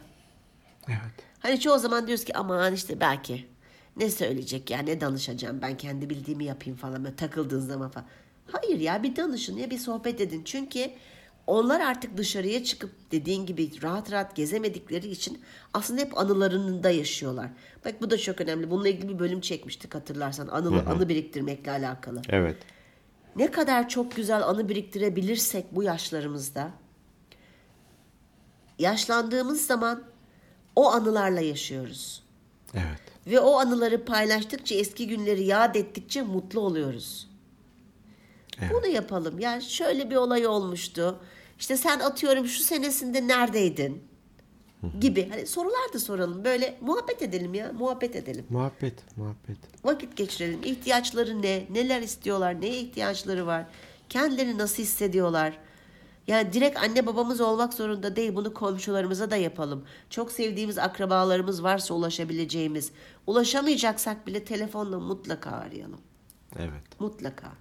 Evet. 0.87 1.25
Hani 1.39 1.59
çoğu 1.59 1.79
zaman 1.79 2.07
diyoruz 2.07 2.25
ki 2.25 2.37
aman 2.37 2.73
işte 2.73 2.99
belki 2.99 3.47
ne 3.97 4.09
söyleyecek 4.09 4.69
ya 4.69 4.79
ne 4.79 5.01
danışacağım 5.01 5.61
ben 5.61 5.77
kendi 5.77 6.09
bildiğimi 6.09 6.45
yapayım 6.45 6.77
falan 6.77 7.03
böyle 7.03 7.15
takıldığın 7.15 7.59
zaman 7.59 7.89
falan. 7.89 8.07
Hayır 8.51 8.79
ya 8.79 9.03
bir 9.03 9.15
danışın 9.15 9.57
ya 9.57 9.69
bir 9.69 9.77
sohbet 9.77 10.21
edin. 10.21 10.41
Çünkü 10.45 10.91
onlar 11.47 11.79
artık 11.79 12.17
dışarıya 12.17 12.63
çıkıp 12.63 12.91
dediğin 13.11 13.45
gibi 13.45 13.81
rahat 13.83 14.11
rahat 14.11 14.35
gezemedikleri 14.35 15.07
için 15.07 15.41
aslında 15.73 16.01
hep 16.01 16.17
anılarında 16.17 16.89
yaşıyorlar. 16.89 17.49
Bak 17.85 18.01
bu 18.01 18.09
da 18.09 18.17
çok 18.17 18.41
önemli. 18.41 18.71
Bununla 18.71 18.89
ilgili 18.89 19.09
bir 19.09 19.19
bölüm 19.19 19.41
çekmiştik 19.41 19.95
hatırlarsan. 19.95 20.47
Anı, 20.47 20.89
anı 20.89 21.09
biriktirmekle 21.09 21.71
alakalı. 21.71 22.21
Evet. 22.29 22.57
Ne 23.35 23.51
kadar 23.51 23.89
çok 23.89 24.15
güzel 24.15 24.43
anı 24.43 24.69
biriktirebilirsek 24.69 25.65
bu 25.71 25.83
yaşlarımızda 25.83 26.71
yaşlandığımız 28.79 29.65
zaman 29.65 30.03
o 30.75 30.91
anılarla 30.91 31.41
yaşıyoruz. 31.41 32.23
Evet. 32.73 33.01
Ve 33.27 33.39
o 33.39 33.59
anıları 33.59 34.05
paylaştıkça, 34.05 34.75
eski 34.75 35.07
günleri 35.07 35.43
yad 35.43 35.75
ettikçe 35.75 36.21
mutlu 36.21 36.59
oluyoruz. 36.59 37.29
Bunu 38.71 38.87
yapalım. 38.87 39.39
Ya 39.39 39.61
şöyle 39.61 40.09
bir 40.09 40.15
olay 40.15 40.47
olmuştu. 40.47 41.19
İşte 41.59 41.77
sen 41.77 41.99
atıyorum 41.99 42.47
şu 42.47 42.63
senesinde 42.63 43.27
neredeydin? 43.27 44.03
Gibi. 44.99 45.29
Hani 45.29 45.47
sorular 45.47 45.93
da 45.93 45.99
soralım. 45.99 46.43
Böyle 46.45 46.77
muhabbet 46.81 47.21
edelim 47.21 47.53
ya. 47.53 47.71
Muhabbet 47.79 48.15
edelim. 48.15 48.45
Muhabbet, 48.49 49.17
muhabbet. 49.17 49.57
Vakit 49.83 50.17
geçirelim. 50.17 50.59
İhtiyaçları 50.63 51.41
ne? 51.41 51.65
Neler 51.69 52.01
istiyorlar? 52.01 52.61
Neye 52.61 52.79
ihtiyaçları 52.79 53.47
var? 53.47 53.65
Kendilerini 54.09 54.57
nasıl 54.57 54.83
hissediyorlar? 54.83 55.57
Yani 56.27 56.53
direkt 56.53 56.77
anne 56.77 57.05
babamız 57.05 57.41
olmak 57.41 57.73
zorunda 57.73 58.15
değil. 58.15 58.35
Bunu 58.35 58.53
komşularımıza 58.53 59.31
da 59.31 59.35
yapalım. 59.35 59.85
Çok 60.09 60.31
sevdiğimiz 60.31 60.77
akrabalarımız 60.77 61.63
varsa 61.63 61.93
ulaşabileceğimiz. 61.93 62.91
Ulaşamayacaksak 63.27 64.27
bile 64.27 64.43
telefonla 64.43 64.99
mutlaka 64.99 65.51
arayalım. 65.51 66.01
Evet. 66.59 66.99
Mutlaka. 66.99 67.51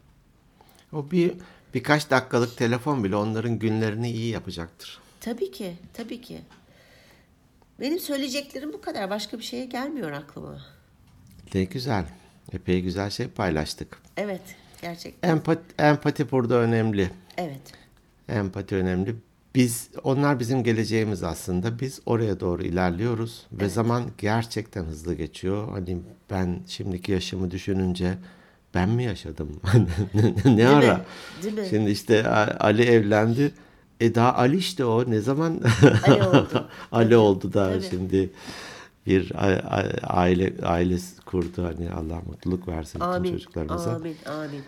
O 0.92 1.10
bir 1.10 1.32
birkaç 1.74 2.10
dakikalık 2.10 2.56
telefon 2.56 3.04
bile 3.04 3.16
onların 3.16 3.58
günlerini 3.58 4.10
iyi 4.10 4.30
yapacaktır. 4.32 4.98
Tabii 5.20 5.50
ki. 5.50 5.76
Tabii 5.92 6.20
ki. 6.20 6.40
Benim 7.80 7.98
söyleyeceklerim 7.98 8.72
bu 8.72 8.80
kadar. 8.80 9.10
Başka 9.10 9.38
bir 9.38 9.42
şeye 9.42 9.64
gelmiyor 9.64 10.12
aklıma. 10.12 10.58
Ne 11.54 11.64
güzel. 11.64 12.04
Epey 12.52 12.82
güzel 12.82 13.10
şey 13.10 13.28
paylaştık. 13.28 13.98
Evet. 14.16 14.42
Gerçekten. 14.82 15.28
Empati, 15.28 15.62
empati 15.78 16.30
burada 16.30 16.54
önemli. 16.54 17.10
Evet. 17.36 17.72
Empati 18.28 18.74
önemli. 18.76 19.14
Biz 19.54 19.88
onlar 20.04 20.40
bizim 20.40 20.64
geleceğimiz 20.64 21.22
aslında. 21.22 21.80
Biz 21.80 22.00
oraya 22.06 22.40
doğru 22.40 22.62
ilerliyoruz 22.62 23.46
ve 23.52 23.68
zaman 23.68 24.10
gerçekten 24.18 24.84
hızlı 24.84 25.14
geçiyor. 25.14 25.68
Hani 25.70 25.98
ben 26.30 26.60
şimdiki 26.66 27.12
yaşımı 27.12 27.50
düşününce 27.50 28.18
ben 28.74 28.88
mi 28.88 29.04
yaşadım? 29.04 29.60
ne 30.44 30.50
mi? 30.54 30.66
ara? 30.68 31.00
Değil 31.42 31.58
mi? 31.58 31.66
Şimdi 31.70 31.90
işte 31.90 32.28
Ali 32.60 32.82
evlendi. 32.82 33.52
E 34.00 34.14
daha 34.14 34.34
Ali 34.34 34.56
işte 34.56 34.84
o. 34.84 35.10
Ne 35.10 35.20
zaman 35.20 35.60
Ali 36.06 36.22
oldu. 36.22 36.68
Ali 36.92 37.16
oldu 37.16 37.52
da 37.52 37.70
Tabii. 37.72 37.84
şimdi 37.90 38.30
bir 39.06 39.32
aile 40.02 40.52
aile 40.62 40.96
kurdu. 41.26 41.64
Hani 41.64 41.90
Allah 41.90 42.22
mutluluk 42.26 42.68
versin 42.68 43.00
bütün 43.00 43.10
Amin. 43.12 43.32
çocuklarımıza. 43.32 43.90
Amin. 43.94 44.16
Amin. 44.26 44.62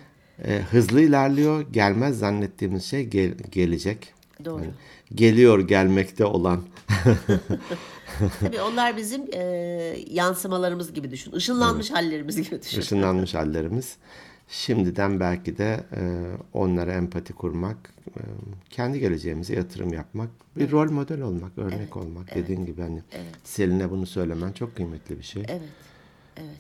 E, 0.45 0.61
hızlı 0.71 1.01
ilerliyor. 1.01 1.61
Gelmez 1.73 2.19
zannettiğimiz 2.19 2.85
şey 2.85 3.05
gel- 3.05 3.35
gelecek. 3.51 4.15
Doğru. 4.45 4.63
Yani 4.63 4.73
geliyor 5.15 5.69
gelmekte 5.69 6.25
olan. 6.25 6.63
Tabii 8.41 8.61
onlar 8.61 8.97
bizim 8.97 9.23
e, 9.35 9.41
yansımalarımız 10.11 10.93
gibi 10.93 11.11
düşün. 11.11 11.33
Işınlanmış 11.33 11.91
hallerimiz 11.91 12.37
gibi 12.51 12.63
düşün. 12.63 12.81
ışınlanmış 12.81 13.35
hallerimiz. 13.35 13.97
Şimdiden 14.49 15.21
belki 15.21 15.59
de 15.59 15.81
e, 15.97 16.03
onlara 16.53 16.93
empati 16.93 17.33
kurmak, 17.33 17.77
e, 18.09 18.21
kendi 18.71 19.01
geleceğimize 19.01 19.55
yatırım 19.55 19.93
yapmak, 19.93 20.29
bir 20.57 20.71
rol 20.71 20.91
model 20.91 21.21
olmak, 21.21 21.59
örnek 21.59 21.97
olmak. 21.97 22.35
Dediğin 22.35 22.67
gibi 22.67 22.83
hani 22.83 23.03
Selin'e 23.45 23.91
bunu 23.91 24.07
söylemen 24.07 24.53
çok 24.53 24.77
kıymetli 24.77 25.19
bir 25.19 25.23
şey. 25.25 25.43
Evet. 25.49 25.63
Evet. 26.37 26.57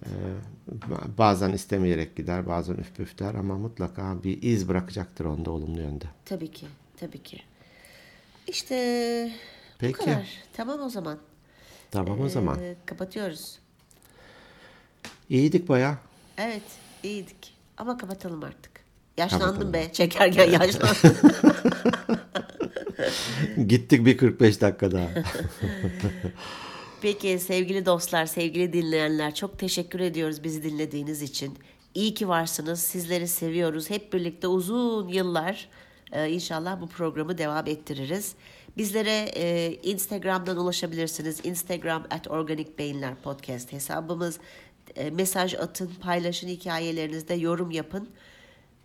Ba- 0.90 1.18
Bazen 1.18 1.52
istemeyerek 1.52 2.16
gider, 2.16 2.46
bazen 2.46 2.74
üf 2.74 2.96
püf 2.96 3.18
der 3.18 3.34
ama 3.34 3.58
mutlaka 3.58 4.22
bir 4.24 4.42
iz 4.42 4.68
bırakacaktır 4.68 5.24
onda 5.24 5.50
olumlu 5.50 5.80
yönde. 5.80 6.04
Tabii 6.24 6.50
ki. 6.50 6.66
Tabii 6.96 7.22
ki. 7.22 7.38
İşte 8.46 9.30
Peki. 9.78 9.98
bu 9.98 10.04
kadar. 10.04 10.26
Tamam 10.52 10.80
o 10.80 10.88
zaman. 10.88 11.18
Tamam 11.90 12.20
o 12.20 12.28
zaman. 12.28 12.58
Ee, 12.62 12.76
kapatıyoruz. 12.86 13.58
İyiydik 15.30 15.68
baya. 15.68 15.98
Evet. 16.38 16.62
iyiydik. 17.02 17.54
Ama 17.76 17.98
kapatalım 17.98 18.44
artık. 18.44 18.72
Yaşlandım 19.16 19.46
Kapatalım. 19.48 19.72
be. 19.72 19.92
Çekerken 19.92 20.50
yaşlandım. 20.50 21.16
Gittik 23.68 24.06
bir 24.06 24.16
45 24.16 24.60
dakika 24.60 24.92
daha. 24.92 25.08
Peki 27.02 27.38
sevgili 27.38 27.86
dostlar, 27.86 28.26
sevgili 28.26 28.72
dinleyenler 28.72 29.34
çok 29.34 29.58
teşekkür 29.58 30.00
ediyoruz 30.00 30.44
bizi 30.44 30.62
dinlediğiniz 30.62 31.22
için. 31.22 31.58
İyi 31.94 32.14
ki 32.14 32.28
varsınız. 32.28 32.80
Sizleri 32.80 33.28
seviyoruz. 33.28 33.90
Hep 33.90 34.12
birlikte 34.12 34.46
uzun 34.48 35.08
yıllar 35.08 35.68
e, 36.12 36.30
inşallah 36.30 36.80
bu 36.80 36.88
programı 36.88 37.38
devam 37.38 37.66
ettiririz. 37.66 38.34
Bizlere 38.76 39.30
e, 39.36 39.74
Instagram'dan 39.82 40.56
ulaşabilirsiniz. 40.56 41.40
Instagram 41.44 42.06
at 42.10 42.28
Organik 42.28 42.78
Beyinler 42.78 43.14
Podcast 43.14 43.72
hesabımız. 43.72 44.38
E, 44.96 45.10
mesaj 45.10 45.54
atın, 45.54 45.90
paylaşın 46.00 46.48
hikayelerinizde, 46.48 47.34
yorum 47.34 47.70
yapın. 47.70 48.08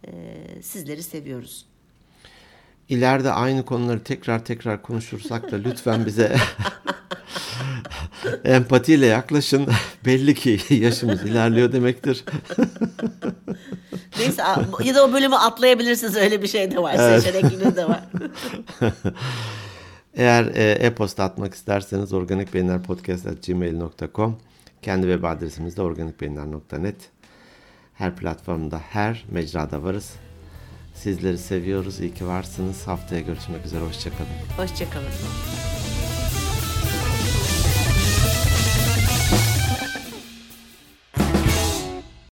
E, 0.07 0.12
sizleri 0.62 1.03
seviyoruz. 1.03 1.65
İleride 2.89 3.31
aynı 3.31 3.65
konuları 3.65 4.03
tekrar 4.03 4.45
tekrar 4.45 4.81
konuşursak 4.81 5.51
da 5.51 5.55
lütfen 5.55 6.05
bize 6.05 6.36
empatiyle 8.43 9.05
yaklaşın. 9.05 9.67
Belli 10.05 10.36
ki 10.36 10.60
yaşımız 10.69 11.23
ilerliyor 11.23 11.71
demektir. 11.71 12.23
Neyse 14.21 14.43
ya 14.84 14.95
da 14.95 15.05
o 15.05 15.13
bölümü 15.13 15.36
atlayabilirsiniz 15.36 16.15
öyle 16.15 16.41
bir 16.41 16.47
şey 16.47 16.71
de 16.71 16.81
var. 16.81 16.95
Seçenekli 16.95 17.75
de 17.75 17.88
var. 17.88 18.03
Eğer 20.13 20.45
e, 20.45 20.71
e-posta 20.71 21.23
atmak 21.23 21.53
isterseniz 21.53 22.13
organikbeyinlerpodcast.gmail.com 22.13 24.38
Kendi 24.81 25.07
web 25.07 25.23
adresimiz 25.23 25.77
de 25.77 25.81
organikbeyinler.net 25.81 26.95
Her 27.93 28.15
platformda, 28.15 28.81
her 28.89 29.25
mecrada 29.31 29.84
varız. 29.84 30.13
Sizleri 30.95 31.38
seviyoruz. 31.38 31.99
İyi 31.99 32.13
ki 32.13 32.27
varsınız. 32.27 32.88
Haftaya 32.88 33.21
görüşmek 33.21 33.65
üzere. 33.65 33.81
Hoşçakalın. 33.81 34.29
Hoşçakalın. 34.57 35.81